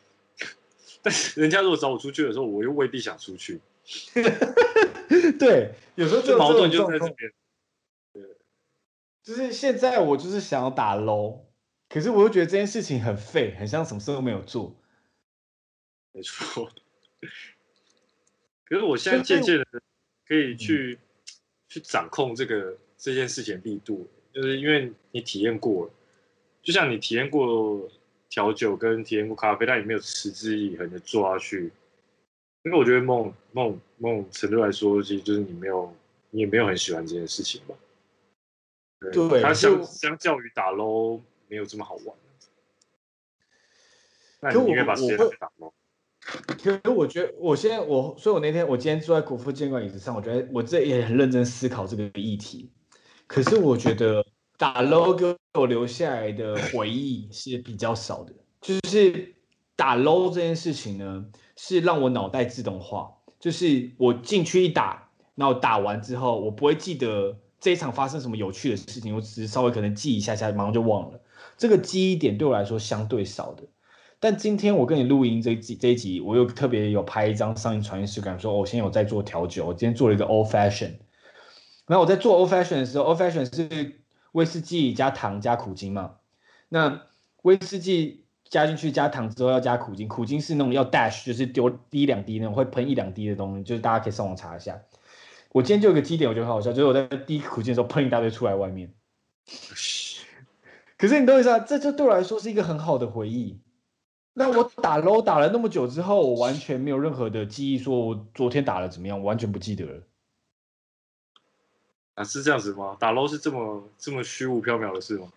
[1.03, 3.61] 但是人家如果找我出去的时候，我又未必想出去。
[5.39, 7.31] 对，有时候就矛盾就在这边。
[8.15, 8.23] 对，
[9.23, 11.41] 就是现在我就是想要打 low，
[11.91, 14.75] 可是我又觉得这件事情很废，很像什么事都没有做。
[16.13, 16.73] 没错。
[18.65, 19.67] 可是我现在渐渐的
[20.27, 21.05] 可以去、嗯、
[21.69, 25.93] 去掌控这个这件事情的力度，就是因为你体验过了，
[26.65, 27.89] 就像你体验过。
[28.31, 31.71] 调酒跟体验过咖啡，但你没有持之以恒的做下去。
[32.65, 35.95] 因为我觉得某某某种程度来说，其实就是你没有，
[36.31, 37.77] 你也没有很喜欢这件事情吧？
[38.99, 42.17] 对，对它相相较于打 LOL 没有这么好玩。
[44.41, 45.73] 那你应该把时间去打 LOL。
[46.59, 52.73] 可是我觉得，我现在我，所以我那天我今天坐在国父纪念馆椅子上，我觉得我这也很认真思考这个议题。
[53.29, 54.27] 可是我觉得。
[54.65, 59.35] 打 low 给我留下来的回忆是比较少的，就是
[59.77, 71.21] 打 low 这件事情呢，是让我脑袋自动化，就是我进去一打，然后打完之后，我不会记得这一场发生什么有趣的事情，我只是稍微可能记一下下，马上就忘了。
[71.59, 73.65] 这个记忆点对我来说相对少的。
[74.19, 80.93] 但今天我跟你录音这集这一集，我又特别有拍一张上一传讯感说，说我现在有在做调酒，我今天做了一个 Old Fashion。
[81.87, 84.01] 然后我在做 Old Fashion 的时候，Old Fashion 是。
[84.35, 86.17] 威士忌加糖加苦精嘛，
[86.69, 87.03] 那
[87.43, 94.83] 威士忌加进去加糖之后要加苦精，苦精是那种要 dash，就是丢滴两滴那种会喷一两滴的东西，就是大家可以上网查一下。
[95.53, 98.93] 我今天就有个基点，我觉得很好笑，就是我在滴苦精的时候喷一大堆出来外面。
[100.99, 101.61] 可是你懂我意思啊？
[101.61, 103.61] 这就对我来说是一个很好的回忆。
[104.33, 110.03] 那我打 low 打了那么久之后，我完全没有任何的记忆，说我昨天打了怎么样，我完全不记得了。
[112.15, 112.97] 啊，是这样子吗？
[113.01, 115.33] 打 LOL 是这么这么虚无缥缈的事吗？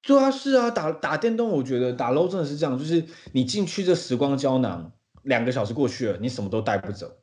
[0.00, 4.90] 对啊，是啊，打打电动，我觉得打 LOL 真的是这样，就是你进去这时光胶囊，
[5.24, 7.14] 两个小时过去了，你什么都带不走。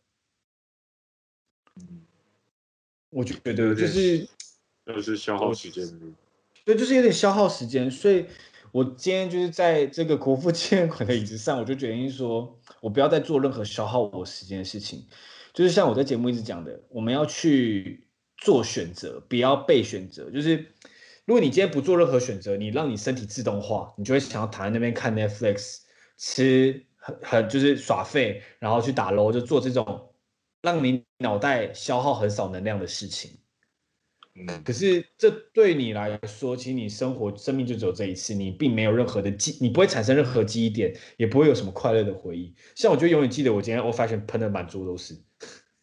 [1.77, 2.05] 嗯，
[3.09, 4.27] 我觉得就是
[4.85, 5.83] 就是消耗时间，
[6.63, 8.27] 对，就是有点消耗时间，所以
[8.71, 15.07] 我今天就是在这个国父纪念馆的椅子上，我就决定说，我不要再做任何消耗我时间的事情，
[15.53, 18.04] 就是像我在节目一直讲的，我们要去。
[18.37, 20.29] 做选择，不要被选择。
[20.29, 20.73] 就是
[21.25, 25.79] 如果你今天不做任何选择，你让你身体自动化，你就会想要躺在那边看 Netflix，
[26.17, 30.13] 吃很很就是耍废，然后去打 LOL，就做这种
[30.61, 33.31] 让你脑袋消耗很少能量的事情。
[34.37, 42.53] 嗯，可是这对你来说，其实你生活生命就只有这一次，你并没有任何的记，你不会产生任何记忆点，也不会有什么快乐的回忆。
[42.75, 45.15] 像我就永远记得我今天 old fashion 喷的满桌都是，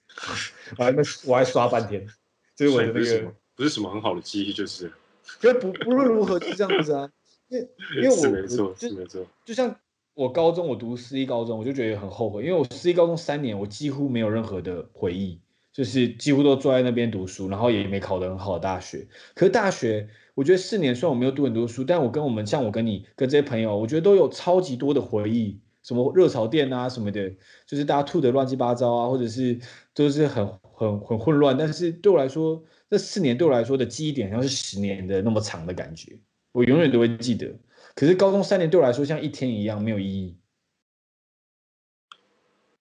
[0.76, 2.07] 我还没我还刷半天，
[2.55, 4.90] 这是我的那个不是什么很好的记忆，就是，
[5.40, 7.11] 可不不论如何就这样子啊，
[7.48, 9.74] 因为 因为我是没错就是没错，就像。
[10.14, 15.40] 我高中我读私立高中，我就觉得很后悔，因为我私立高中三年，我几乎没有任何的回忆，
[15.72, 19.09] 就是几乎都坐在那边读书，然后也没考得很好的大学。
[19.34, 27.30] 可是大学，我觉得四年虽然我没有读很多书，但我跟我们像我跟你跟这些朋友，我觉得都有超级多的回忆，什么热炒店啊什么的，
[27.66, 29.59] 就是大家吐的乱七八糟啊，或者是
[29.94, 30.46] 都是很
[30.82, 31.56] 很很混乱。
[31.56, 36.18] 但是对我来说，这四年对我来说的记忆点，像是十年的那么长的感觉，
[36.52, 37.54] 我永远都会记得。
[37.94, 40.36] 可是高中三年对我来说像一天一样没有意义，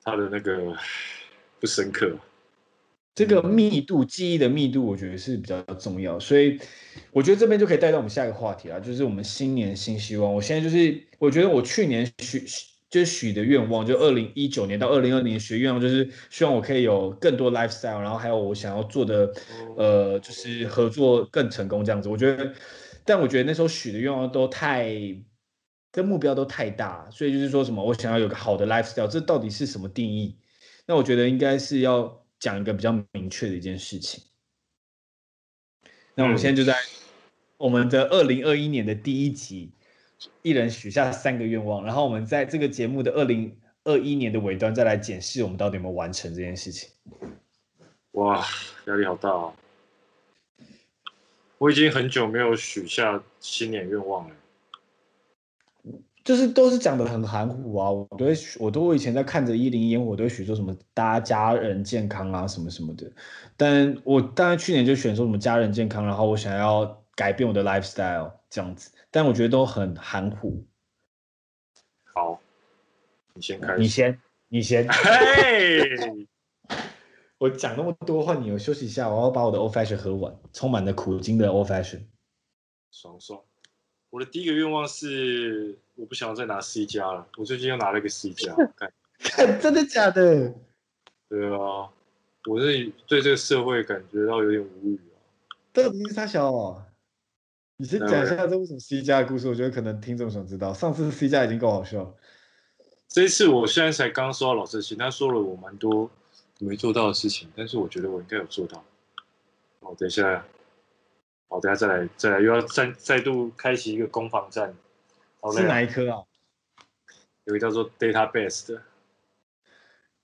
[0.04, 0.76] 他的那个
[1.60, 2.18] 不深刻，
[3.14, 6.58] 这个密度记忆的密度我觉得是比较重要，所以
[7.12, 10.34] 我觉得这边就可以带到我们下一个话题啊，就是我们新年新希望。
[10.34, 12.46] 我现在就是我觉得我去年许
[12.92, 19.34] 就是许的愿望，就二零一九年到二零二零年许愿望，就是希望我可以有更多 lifestyle，然后还有我想要做的
[19.76, 22.54] 呃就是合作更成功这样子，我觉得。
[23.04, 24.94] 但我觉得那时候许的愿望都太，
[25.92, 30.38] 跟目标都太大，所以就是说什么我想要有个好的 lifestyle，这到底是什么定义？
[30.86, 34.24] 那我觉得应该是要讲一个比较明确的一件事情。
[36.14, 36.78] 那我们现在就在
[37.58, 39.72] 我们的二零二一年的第一集，
[40.42, 46.90] 一人许下三个愿望，然后我们在这个节目的二零二一年的尾端再来检视我们到底有没有完成这件事情。
[48.12, 48.46] 哇，
[48.88, 49.54] 压力好大啊！
[51.58, 54.36] 我已经很久没有许下新年愿望了，
[56.24, 57.90] 就是都是讲的很含糊啊。
[57.90, 63.10] 我都会，我都我以前在看着一零烟火，我都会许说什么大家家人健康啊什么什么的。
[63.56, 70.66] 但我当然去年就选说什么家人健康，然后我想要改变我的 lifestyle 这样子，但我觉得都很含糊。
[72.14, 72.42] 好，
[73.34, 74.88] 你先开始，你先，你先。
[74.90, 76.28] 嘿。
[77.38, 82.06] 我讲那么多话，你有休息一下，我要把我的 Old Fashion 喝完，充满了苦精的 Old Fashion，
[82.92, 83.42] 爽爽。
[84.12, 87.28] 我的第一个愿望是，我不想要再拿 C 加了。
[87.38, 88.94] 我最近又拿了一个 C 加，看，
[89.60, 90.54] 真的假的？
[91.28, 91.90] 对啊，
[92.48, 95.18] 我是对这个社会感觉到有点无语啊。
[95.74, 96.86] 到底是他小啊？
[97.82, 100.72] 你先讲一下这为什么 C 加的故事，我觉得可能听众想知道。
[100.72, 102.14] 上次 C 加已经够好笑了，
[103.08, 106.08] 这一次我现在才刚收到老师的信，他说了我蛮多。
[106.60, 108.84] 没做到的事情，但是我觉得我应该有做到。
[109.80, 110.46] 好，等一下，
[111.50, 114.76] 好，等下再来，再来，又要再再度开启一个攻防战。
[115.56, 116.22] 是哪一科啊？
[117.46, 118.84] 有一个叫做 Database 的。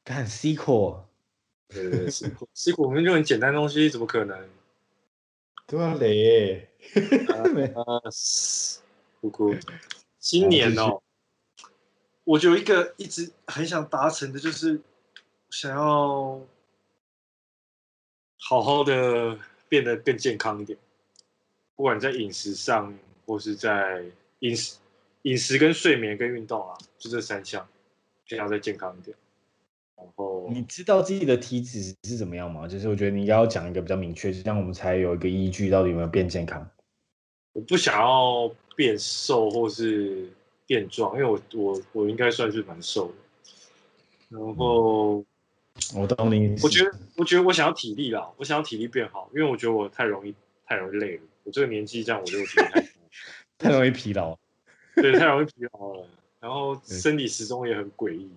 [0.04, 1.00] 干 SQL。
[1.70, 4.38] 对对对，SQL，SQL 我们就很简单的东西，怎么可能？
[5.68, 6.70] 对啊，雷。
[7.28, 8.02] 啊，
[9.22, 9.56] 姑姑。
[10.20, 11.04] 今年哦，
[12.24, 14.82] 我就有一个一直很想达成的，就是。
[15.50, 16.42] 想要
[18.38, 19.40] 好好的
[19.70, 20.78] 变得更健康一点，
[21.74, 22.94] 不管在饮食上，
[23.26, 24.04] 或是在
[24.40, 24.78] 饮食、
[25.22, 27.66] 饮食跟睡眠跟运动啊，就这三项，
[28.26, 29.16] 想要再健康一点。
[29.98, 32.68] 然后你知道自己的体脂是怎么样吗？
[32.68, 36.70] 就是我觉得你应该要讲一个比较明确，这样我们才有一个依据，到底有没有变健康。
[37.54, 40.30] 我不想要变瘦或是
[40.66, 43.14] 变壮，因为我我我应该算是蛮瘦的。
[44.30, 45.18] 然后。
[45.18, 45.26] 嗯
[45.94, 46.56] 我懂你。
[46.64, 50.34] 我觉得，我觉得我想要体力啦，我想要体力变好，因为我觉得我太容易，
[50.66, 51.22] 太容易累了。
[51.44, 52.84] 我这个年纪这样，我就太
[53.60, 54.36] 太容易疲劳，
[54.96, 56.08] 对，太容易疲劳了。
[56.40, 58.28] 然后身体时钟也很诡异，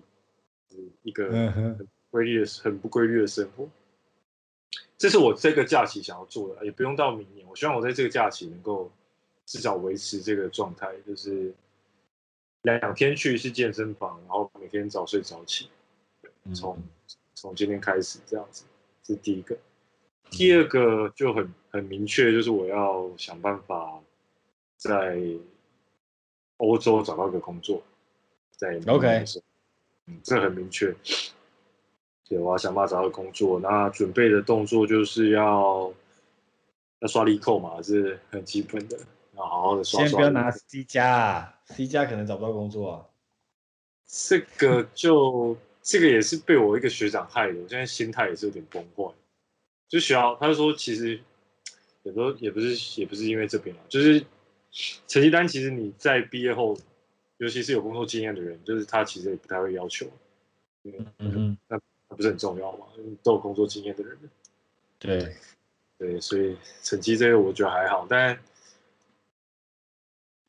[1.03, 3.67] 一个很规律的、很不规律的生活。
[4.97, 7.47] 这是我这个假期想要做的，也不用到明年。
[7.47, 8.91] 我希望我在这个假期能够
[9.45, 11.53] 至少维持这个状态，就是
[12.61, 15.69] 两天去一次健身房，然后每天早睡早起，
[16.53, 16.77] 从。
[17.33, 18.65] 从今天开始这样子，
[19.01, 19.57] 这是第一个。
[20.29, 23.99] 第二个就很很明确，就是我要想办法
[24.77, 25.19] 在
[26.57, 27.81] 欧洲找到一个工作，
[28.57, 29.25] 在 OK，
[30.07, 30.95] 嗯，这很明确。
[32.27, 33.59] 对，我要想办法找到工作。
[33.59, 35.93] 那准备的动作就是要
[36.99, 38.97] 要刷力扣嘛，是很基本的，
[39.35, 40.01] 要好好的刷。
[40.05, 43.05] 先不要拿 C 加，C 加可能找不到工作啊。
[44.07, 45.57] 这个就。
[45.83, 49.11] 这个也是被我一个学长害的，我现在心态也是有点崩坏。
[49.89, 51.19] 就学校，他就说，其实
[52.03, 54.23] 有时候也不是，也不是因为这边啊，就是
[55.07, 56.77] 成绩单，其实你在毕业后，
[57.41, 60.05] 尤其是有工作经验的人，就是他其实也不太会要求。
[60.83, 61.75] 嗯嗯，那
[62.07, 62.85] 还不是很重要嘛，
[63.23, 64.15] 都有工作经验的人。
[64.99, 65.35] 对，
[65.97, 68.37] 对，所以成绩这个我觉得还好，但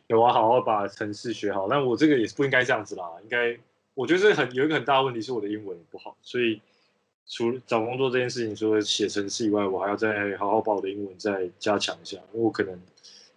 [0.09, 1.67] 有啊，好好把程式学好。
[1.67, 3.59] 但我这个也是不应该这样子啦，应该
[3.95, 6.61] 我觉得这很有一个很大的问题是我的英文不好，所以
[7.27, 12.79] 除了找工作这件事情，除了写程式以外，我还要再好好把我的英文再加强一下，因为我可能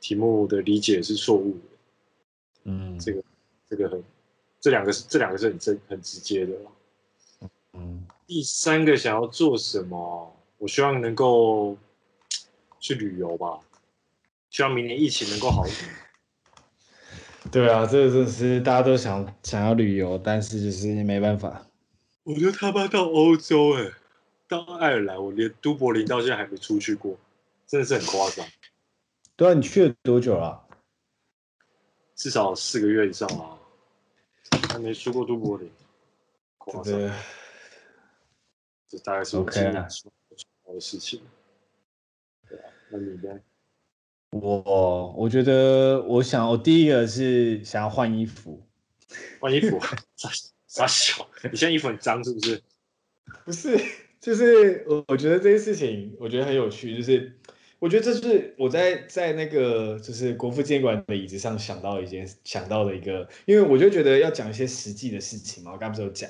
[0.01, 1.59] 题目的理解是错误的。
[2.67, 3.23] 嗯，这个
[3.69, 4.03] 这个很，
[4.59, 6.53] 这两个是这两个是很真很直接的。
[7.73, 10.35] 嗯，第三个想要做什么？
[10.57, 11.77] 我希望能够
[12.79, 13.59] 去旅游吧，
[14.49, 15.89] 希望明年疫情能够好一点。
[17.51, 21.65] 对啊，这个真是大家都想想要旅游，但是就是没办法。
[22.23, 23.91] 我觉得他妈到欧洲哎，
[24.47, 27.17] 到爱尔兰，我连都柏林到现在还没出去过，
[27.67, 28.45] 真的是很夸张。
[29.35, 30.65] 对啊，你去了多久了？
[32.15, 33.54] 至少四个月以上啊，
[34.67, 35.69] 还没输过都柏林，
[36.57, 36.93] 夸张。
[38.87, 40.11] 这大概是我今年做
[40.73, 41.19] 的事情。
[41.19, 42.49] Okay.
[42.49, 43.39] 对啊，那你呢？
[44.31, 48.61] 我我觉得，我想，我第一个是想要换衣服。
[49.39, 49.79] 换衣服？
[50.15, 50.29] 傻
[50.67, 52.61] 傻小，你现在衣服很脏是不是？
[53.45, 53.77] 不是，
[54.19, 57.37] 就是我我觉得这件事情，我觉得很有趣，就是
[57.85, 66.27] 我觉得这是我在在那个就是国父纪念馆的椅子上想到一件想到的一个，因为我就觉得要讲一些实际的事情嘛，我刚不是有讲，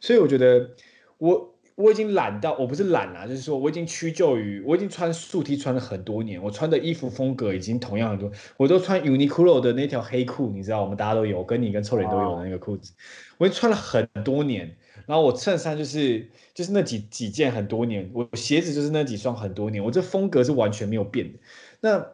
[0.00, 0.70] 所以我觉得
[1.18, 1.50] 我。
[1.74, 12.92] 我已经懒到，我不是懒啦，就是说我已经屈就于，我已经穿素 T 穿了很多年，我穿的衣服风格已经同样很多，我都穿 Uniqlo 的那条黑裤，你知道，我们大家都有，跟你跟臭脸都有的那个裤子，
[13.38, 14.76] 我已经穿了很多年，
[15.06, 21.38] 然后我衬衫就是就是那几几件很多年，我鞋子就是那几双很多年，我这风格是完全没有变的。
[21.80, 22.06] 那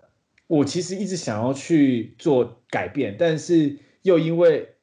[0.47, 4.74] 我其实一直想要去做改变，但是又因为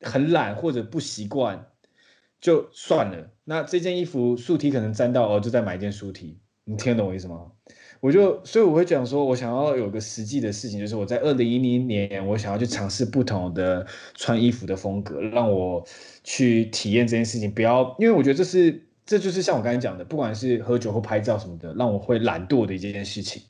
[0.00, 1.70] 很懒或者不习惯。
[2.40, 7.52] 就算了，那这件衣服素 T 可能沾到哦，就再买一件素 T，你听得懂我意思吗？
[8.04, 15.82] 我就所以我会讲说，我想要有个实际的事情，就是我在二零一零年，我想要去尝试不同的穿衣服的风格，让我
[16.22, 17.50] 去体验这件事情。
[17.50, 23.42] 不要，因为我觉得这是这就是像我刚才讲的，不管是喝酒或拍照什么的，让我会懒惰的一件事情。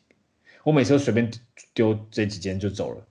[0.63, 1.29] 我每次都随便
[1.75, 3.05] 丢这几件就走了。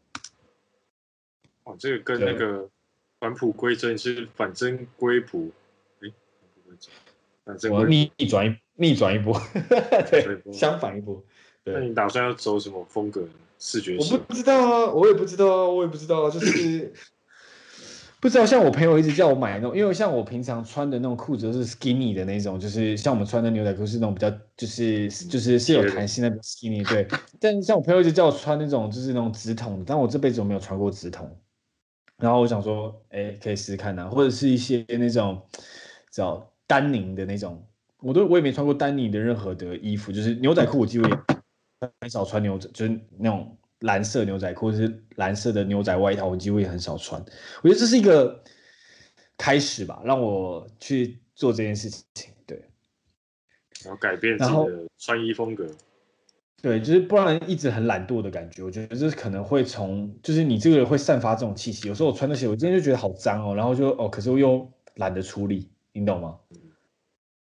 [1.65, 2.69] 哦，这个跟那个
[3.19, 5.51] 返璞归真是反真归璞。
[7.69, 9.37] 我逆转一逆转一波，
[10.09, 11.21] 对，相反一波。
[11.63, 13.23] 对，那你打算要走什么风格？
[13.59, 13.97] 视觉？
[13.97, 16.91] 我不知道啊，我也不知道啊，我也不知道啊，就是
[18.19, 18.45] 不知道。
[18.45, 26.85] 像我朋友一直叫我买那种，因为像我平常穿的那种裤子都是 skinny 的那种，就是像我们穿的牛仔裤是那种比较，就是就是是有弹性的 skinny。
[26.87, 27.07] 对，
[27.39, 31.33] 但像我朋友一直叫我穿那种就是那种直筒，但我这辈子我没有穿过直筒。
[32.17, 35.41] 然后我想说，哎，可以试试看呐，或者是一些那种
[36.11, 36.49] 叫。
[36.65, 37.61] 丹宁的那种，
[37.99, 41.15] 我都我也没穿过丹宁的任何的衣服，就是牛仔裤，我几乎也
[42.01, 47.23] 很少穿牛仔，就是那种蓝色牛仔裤，或者是蓝色的牛仔外套，我几乎也很少穿。
[47.61, 48.43] 我觉得这是一个
[49.37, 52.57] 开始吧，让我去做这件事情，对，
[53.83, 55.67] 然后改变自己的穿衣风格，
[56.61, 61.87] 对，就是不然一直很懒惰的感觉，我觉得这可能会从，就是你这个人会散发这种气息。
[61.87, 65.69] 有时候我穿那些，我今天就觉得好脏哦，然后就哦，可是我又懒得处理。
[65.95, 66.39] 你懂吗？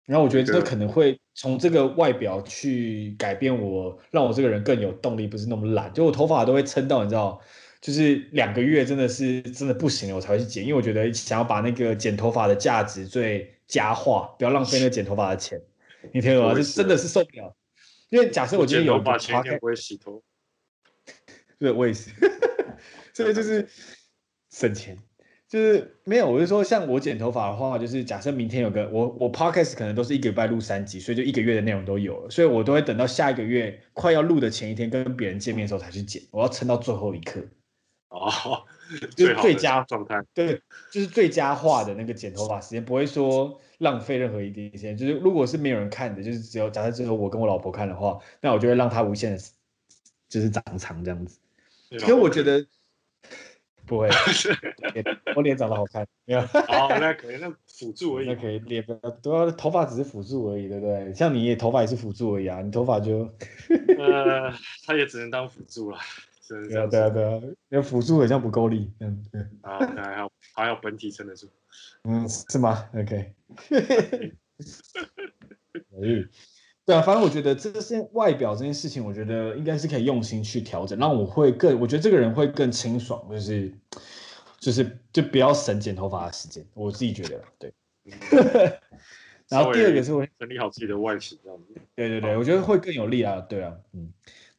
[0.07, 5.91] 然后我觉得这可能会从这个外表去改变我，让我这个人更有动力，不是那么懒。
[5.91, 7.41] 就我头发都会撑到，你知道，
[7.81, 10.63] 就是两个月真的是真的不行了，我才会去剪。
[10.63, 15.59] 因为我觉得想要把那个剪头发的价值最佳化，不要浪费那个剪头发的钱。
[16.11, 16.53] 你听懂吗？
[16.53, 17.55] 这真的是受不了。
[18.09, 20.21] 因为假设我今天有把钱，天不会洗头。
[21.57, 22.11] 对，我也是。
[23.13, 23.67] 这个就是
[24.51, 24.95] 省钱。
[25.51, 37.41] 就是没有，我就说像我剪头发的话，就是假设明天有个我我 podcast 可能都是一个礼拜录三集，所以就一个月的内容都有了，所以我都会等到下一个月快要录的前一天跟别人见面的时候才去剪，我要撑到最后一刻。
[38.07, 38.63] 哦，
[39.17, 44.95] 就是最佳状态，对，就是最佳化的那个剪头发时间，不会说浪费任何一点时间。
[44.95, 49.37] 就是如果是没有人看的，就是只有假设只有我跟我老婆看的话，那我就会让她无限的，
[50.29, 51.37] 就是长长这样子。
[51.89, 52.65] 因为我觉得。
[53.91, 54.07] 不会，
[55.35, 56.39] 我脸长得好看，没有。
[56.39, 58.25] 好，那可以，那辅助而已。
[58.27, 61.13] 那可以，脸不要，都要头发只是辅助而已，对不对？
[61.13, 63.29] 像你也头发也是辅助而已啊，你头发就，
[63.99, 64.49] 呃，
[64.85, 65.97] 他也只能当辅助了。
[66.47, 69.41] 对啊，对啊，对啊，那辅助好像不够力，嗯，对。
[69.61, 71.49] 啊，还好还好本体撑得住。
[72.05, 73.33] 嗯，是吗？OK。
[75.91, 76.25] 可以。
[76.85, 83.71] 对啊，反正我觉得这些外表这件事情，我觉得应该是可以用心去调整，让我会更，我觉得这个人会更清爽，就是
[84.59, 87.73] 就是就不要省剪头发的时间，我自己觉得，对，
[89.47, 91.79] 然后第二个是我整理好自己的外形这样子。
[91.95, 94.11] 对对对，我觉得会更有利啊，对啊，嗯。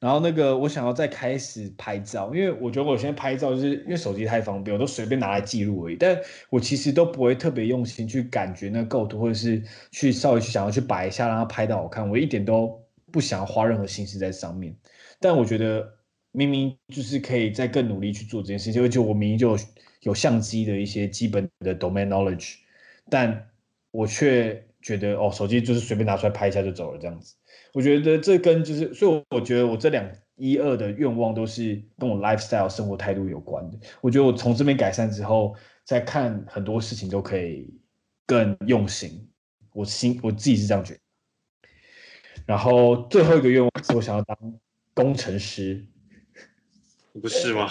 [0.02, 5.96] 然后那个我想要再开始拍照，因为我觉得我现在拍照就是因为手机太方便，我都随便拿来记录而已。
[5.96, 6.18] 但
[6.50, 12.10] 我其实都不会特别用心去感觉那构图，或者是去稍微去想要去摆一下，让它拍到好看。
[12.10, 14.74] 我一点都不想要花任何心思在上面。
[15.20, 15.88] 但我觉得
[16.32, 19.58] 明明就是可以再更努力去做这件事情，而且我明明就有，
[20.00, 22.56] 有相机的一些基本的 domain knowledge，
[23.08, 23.50] 但
[23.92, 27.36] 我却觉得哦，手机就是随便拿出来拍一下就走了这样子。
[27.72, 30.04] 我觉得这跟就是，所以我觉得我这两
[30.34, 33.78] 一二的愿望都是跟我 lifestyle 生活态度有关的。
[34.00, 35.54] 我觉得我从这边改善之后，
[35.84, 37.72] 再看很多事情都可以
[38.26, 39.30] 更用心。
[39.72, 41.00] 我心我自己是这样觉得。
[42.44, 44.36] 然后最后一个愿望是我想要当
[44.92, 45.86] 工程师。
[47.12, 47.70] 你不是吗？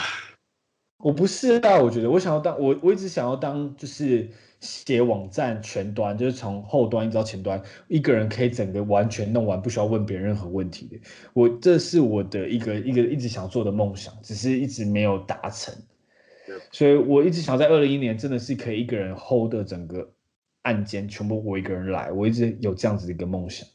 [0.98, 4.30] 我不是啊，我觉得我想要当我我一直想要当就是。
[4.62, 10.98] 写网站全端，就是从后端一直到前端，一个人可以整个完全弄完，不需要问别人任何问题的。
[11.34, 15.74] 我这是我的一个一个一直想做的梦想，只是一直没有达成。
[16.72, 20.12] 所以我一直想在二零一年真的是可以一个人 hold 的整个
[20.62, 23.68] 案件全部我一个人来，我一直有这样子的一个梦想。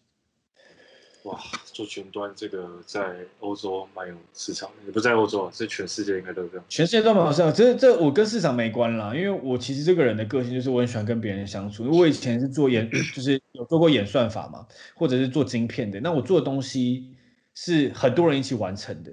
[1.26, 6.64] 哇，做全端这个在欧洲蛮有市场，也不在欧洲啊，在全世界应该都这样。
[6.68, 11.84] 全世界都蛮有市场，这这我跟市场没关啦，因为我其实这个人的个性就是我很喜欢跟别人相处。
[11.90, 14.64] 我以前是做演， 就是有做过演算法嘛，
[14.94, 15.98] 或者是做晶片的。
[15.98, 17.12] 那我做的东西
[17.56, 19.10] 是很多人一起完成的。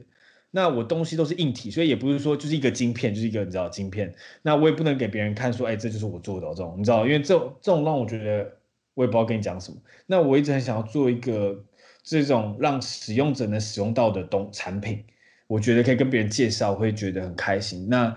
[0.52, 4.14] 那我东西都是硬体，所以也不是说就是一个晶片，就是一个你知道晶片。
[4.44, 8.52] 那我也不能给别人看说，哎，这就是我做的这种，你知道，因为这这种让我觉得
[8.94, 9.78] 我也不知道跟你讲什么。
[10.06, 11.64] 那我一直很想要做一个。
[12.04, 15.04] 这种让使用者能使用到的东产品，
[15.48, 17.88] 我觉得可以跟别人介绍，会觉得很开心。
[17.90, 18.14] 那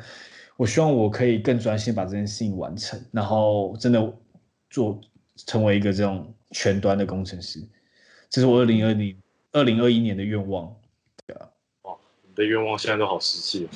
[0.57, 4.13] 我希望我可以更专心把这件事情完成，然后真的
[4.69, 5.01] 做
[5.47, 7.63] 成为一个这种全端的工程师。
[8.29, 9.17] 这是我二零二零
[9.53, 10.75] 二零二一年的愿望。
[11.27, 11.49] 对啊，
[11.83, 13.69] 哇，你的愿望现在都好实际，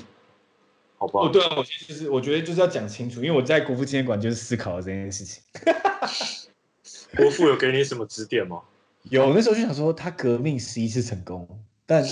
[0.99, 1.27] 好不好？
[1.27, 5.43] 哦，对啊，我就是我觉得就是要讲清楚，因为我在国父纪念馆就是思考了这件事情。
[7.17, 8.63] 国父有给你什么指点吗？
[9.09, 11.49] 有那时候就想说他革命十一次成功，
[11.87, 12.05] 但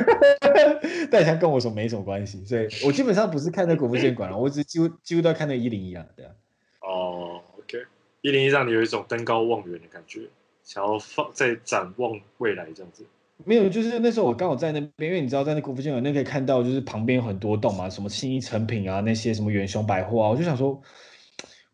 [1.10, 6.32] 但他跟我说没什么关系，所以我基本上不是看那国父纪念馆了，我只几乎几乎都要看那一零一啊，对啊。
[6.80, 7.84] 哦，OK，
[8.22, 10.22] 一零一让你有一种登高望远的感觉，
[10.64, 13.04] 想要放在展望未来这样子。
[13.44, 20.80] 没有，就是那时候我刚好在那边，因为你知道在那国父纪念馆那可以看到，就是旁边有很多栋嘛，什么新一成品啊，那些什么远雄百货啊，我就想说，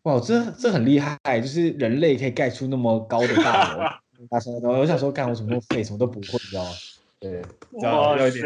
[0.03, 3.83] 哇，这这很厉害，就是人类可以盖出那么高的大楼。
[4.29, 6.71] 大声的，我想说，干我什么都废，什么都不会，你知道吗？
[7.19, 7.41] 对，
[7.81, 8.41] 哇塞，启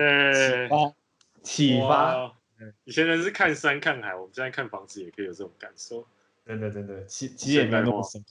[0.69, 0.93] 发，
[1.43, 2.33] 启发。
[2.83, 6.05] 以前人是看山看海，我们现在看房子也可以有这种感受。
[6.45, 8.23] 真的，真的，起起眼没那么深。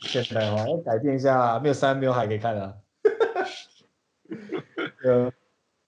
[0.00, 2.74] 现代化要改变一下，没有山没有海可以看啊。
[5.04, 5.24] 呃，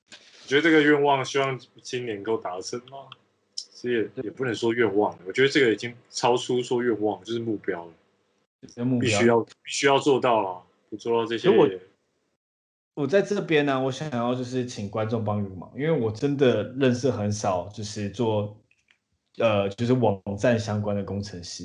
[0.09, 3.09] 你觉得这个愿望希望今年能够达成吗？
[3.55, 7.93] 其实也也不能说愿望，我觉得这个已经超出说愿望，就是目标了。
[8.83, 10.63] 目标必须要必须要做到了。
[10.97, 11.69] 做到这些，我
[12.95, 18.57] 我在这边呢，我想要就是请观众帮个忙，因为我真的认识很少，就是做
[19.39, 21.65] 呃就是网站相关的工程师。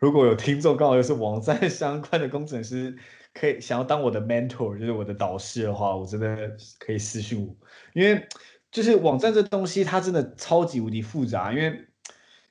[0.00, 2.94] 如果有听众刚好又是网站相关的工程师，
[3.32, 7.56] 可以想要当我的 mentor，就是我的导师的话，我真的可以私信我，
[7.94, 8.26] 因为
[8.70, 11.86] 就是网站这东西它真的超级无敌复杂，因为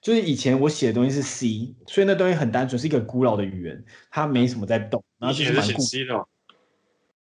[0.04, 5.02] 就是以前我写的东西是 C，所以那东西很单纯，是一个古老的语言，它没什么在动。
[5.18, 6.28] 然后就是蛮酷的，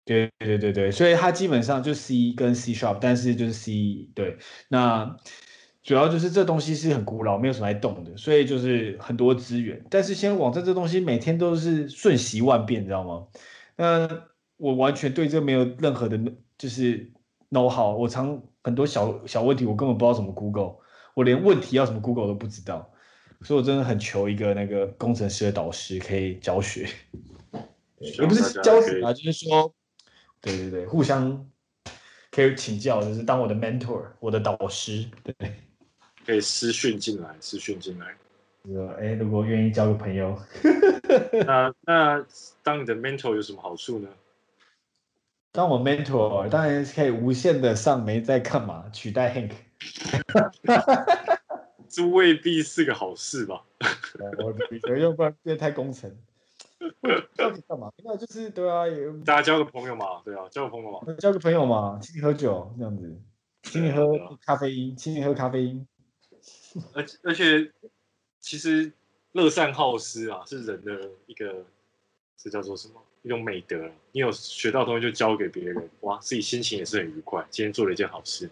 [0.04, 4.36] 对对对对，所以它基本上就 C 跟 C sharp，但是就是 C 对。
[4.68, 5.16] 那
[5.84, 9.84] 主要就是这东西是很古老，没有什么在动的，所以就是很多资源。
[9.88, 13.26] 但是现在网站这东西每天都是瞬息万变，你知道吗？
[13.76, 14.26] 那
[14.56, 16.20] 我完全对这没有任何的，
[16.58, 17.12] 就是
[17.50, 17.96] know how。
[17.96, 20.76] 我常很多小小问题，我根本不知道怎么 Google，
[21.14, 22.88] 我连问题要什么 Google 都不知道。
[23.42, 26.88] 所以我真的很求一个那个工程师的导师可以教学。
[27.98, 29.74] 也不是教学啊，就是说，
[30.40, 31.48] 对对对，互相
[32.30, 35.34] 可以请教，就是当我的 mentor，我的导师，对，
[36.24, 38.06] 可以私讯进来，私讯进来。
[38.64, 40.40] 说，哎，如果愿意交个朋友，
[41.44, 42.24] 那那
[42.62, 44.08] 当你的 mentor 有什么好处呢？
[45.50, 49.50] 当我 mentor，当然可以无限的上没在干嘛，取代 Hank。
[51.88, 53.62] 这未必是个好事吧？
[54.38, 56.10] 我觉得要不然变太工程。
[57.36, 57.92] 到底干嘛？
[58.02, 63.14] 那就是对啊，也 大家交个朋友嘛，对啊，交个朋友嘛，交个朋友嘛，请你喝酒这样子，
[63.62, 65.86] 请你喝咖啡因，请你喝咖啡因。
[66.94, 67.70] 而 而且，
[68.40, 68.90] 其实
[69.32, 71.64] 乐善好施啊，是人的一个
[72.36, 72.94] 这叫做什么？
[73.22, 73.88] 一种美德。
[74.10, 77.46] 你有学到东西就教给别人，哇，自己心情也是很愉快。
[77.50, 78.50] 今天做了一件好事。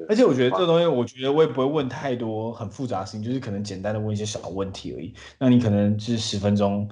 [0.00, 5.14] 嗯，而且我觉得这个东西，我觉得我也不会问太多很复杂的事情，就是可能简单的问一些小问题而已。
[5.38, 6.88] 那你可能就是十分钟，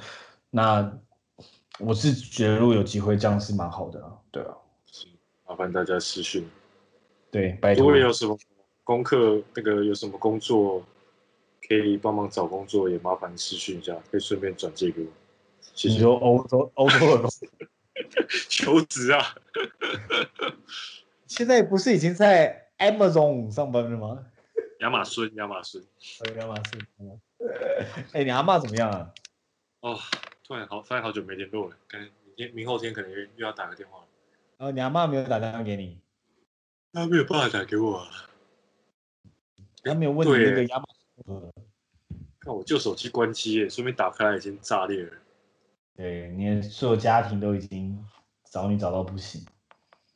[0.50, 0.90] 那
[1.78, 4.12] 我是觉得如果有机会这样是蛮好的啊。
[4.30, 4.54] 对啊，
[5.48, 6.44] 麻烦大家私讯。
[7.30, 7.84] 对，拜托。
[7.84, 8.38] 如果有什么
[8.84, 10.82] 功课，那个有什么工作
[11.68, 15.08] 可以帮忙找工作，也麻烦私讯一下，可以顺便转借给我。
[15.74, 15.94] 谢谢。
[15.94, 17.30] 你说欧洲欧洲的工作
[18.48, 19.34] 求职啊？
[21.26, 24.26] 现在不是已经在 Amazon 上班了吗？
[24.80, 25.82] 亚马逊，亚马逊。
[26.36, 26.86] 亚马逊。
[28.12, 29.12] 哎、欸，你阿妈怎么样啊？
[29.80, 29.98] 哦，
[30.46, 34.04] 突然好，突然好久没联络了，可能明天、明后天可能又又要打个电话了。
[34.58, 35.98] 哦，你阿妈没有打电话给你？
[36.92, 38.08] 他没有办法打给我啊。
[39.82, 40.84] 他没有问你那个亚马
[41.24, 41.52] 逊。
[42.40, 45.12] 看我旧手机关机耶，顺便打开来已经炸裂了。
[45.96, 47.98] 对，你所有家庭都已经
[48.50, 49.42] 找你找到不行。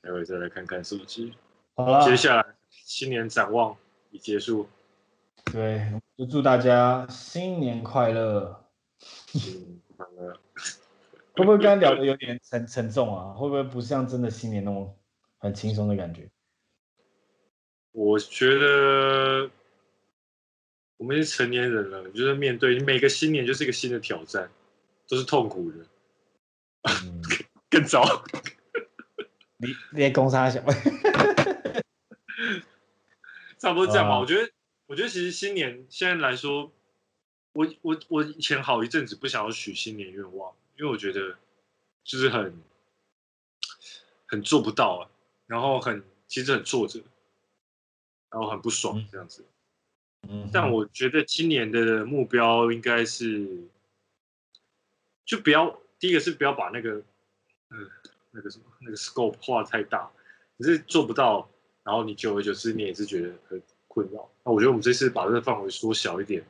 [0.02, 1.32] 待会再来看看手机。
[1.74, 2.44] 好了，接下来
[2.88, 3.76] 新年展望
[4.10, 4.66] 已结束。
[5.52, 8.64] 对，就祝大家新年快乐。
[8.98, 10.40] 新年快乐。
[11.36, 13.34] 会不会刚刚聊的有点沉沉重啊？
[13.34, 14.96] 会不会不像真的新年那么
[15.36, 16.26] 很轻松的感觉？
[17.92, 19.50] 我觉得
[20.96, 24.48] 我们是成年人了，就是面对每个新年就是一个新的挑战。
[25.06, 25.78] 都是痛苦的，
[26.82, 27.22] 嗯、
[27.70, 28.02] 更糟。
[29.56, 30.60] 你你在攻杀小，
[33.58, 34.14] 差不多这样吧。
[34.14, 34.50] 啊、我觉得，
[34.86, 36.72] 我觉得其实新年现在来说，
[37.52, 41.36] 我我我以前好一阵子不想要许新年愿望，因为我觉得
[42.04, 42.62] 就是很
[44.26, 45.10] 很做不到啊，
[45.46, 47.00] 然后很其实很挫折，
[48.30, 49.44] 然后很不爽这样子。
[50.28, 53.68] 嗯，但我觉得今年的目标应该是。
[55.28, 57.02] 就不要，第一个是不要把那个，
[57.68, 57.90] 嗯，
[58.30, 60.10] 那个什么，那个 scope 画太大，
[60.56, 61.46] 可是做不到，
[61.88, 64.28] 然后你久而久之你也是觉得很困扰。
[64.44, 66.44] 那我觉得我们这次把这个范围缩小一点，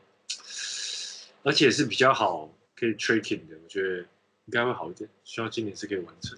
[1.45, 5.09] 而且是比较好可以 tracking 的，我觉得应该会好一点。
[5.23, 6.37] 希望今年是可以完成。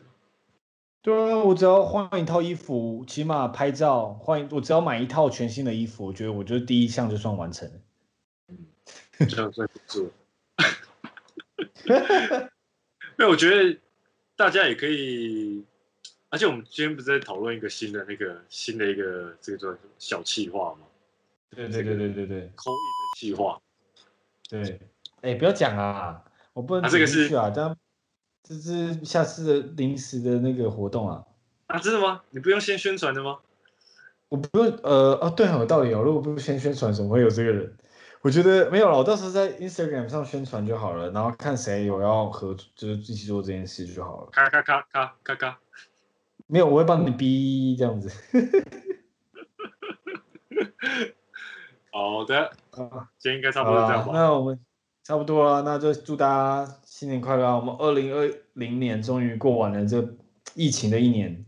[1.00, 7.80] 对啊，我只要换一套衣服，起码拍照换，我只要买一套全新的衣服，我觉得我觉得第一项就算完成了。
[8.48, 8.66] 嗯，
[9.26, 10.10] 这样算不错。
[13.18, 13.80] 因为我觉得
[14.36, 15.64] 大家也可以，
[16.30, 20.86] 而且我们今天不是在讨论一个新的那个新的一个这个叫什么小企划吗？
[21.50, 23.60] 对对对对对对，口音的企划。
[24.48, 24.80] 对，
[25.22, 27.76] 哎，不要讲啊，我不能啊，这个是啊，这样
[28.42, 31.24] 这是下次的临时的那个活动啊。
[31.66, 32.22] 啊，真的吗？
[32.30, 33.38] 你不用先宣传的吗？
[34.28, 36.00] 我不用，呃，哦，对，有道理哦。
[36.02, 37.76] 如果不先宣传，怎么会有这个人？
[38.22, 44.28] 我觉得没有了，我到时候在 Instagram 上宣传就好了，然后看谁有要合作，就是一起做这件事就好了。
[44.30, 45.58] 咔咔咔咔咔咔，
[46.50, 48.10] 没有，我会帮你逼这样子。
[51.92, 54.12] 好的，啊，今天应该差不多这样吧。
[54.12, 54.58] 那我们
[55.04, 57.56] 差不多了，那就祝大家新年快乐！
[57.56, 60.04] 我们二零二零年终于过完了这
[60.54, 61.44] 疫情的一年。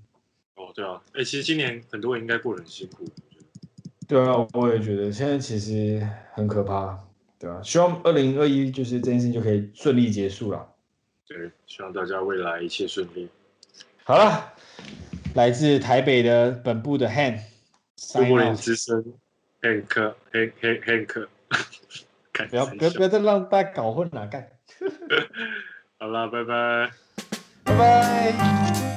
[0.54, 3.04] 哦，对啊，哎，其实今年很多人应该过得很辛苦。
[4.06, 6.98] 对啊，我也觉得现在其实很可怕，
[7.38, 10.68] 对啊，希望二零二一就是这件事情就可以顺利结束了。
[11.26, 13.28] 对，希望大家未来一切顺利。
[14.04, 14.51] 好了，
[15.34, 17.38] 来自台北的本部的 Han，
[17.96, 19.02] 中国人之声
[19.62, 21.26] ，Hank，Hank Hank，
[22.50, 24.46] 不要不要不要再让大家搞混了，干。
[25.98, 26.90] 好了，拜拜，
[27.64, 28.91] 拜拜。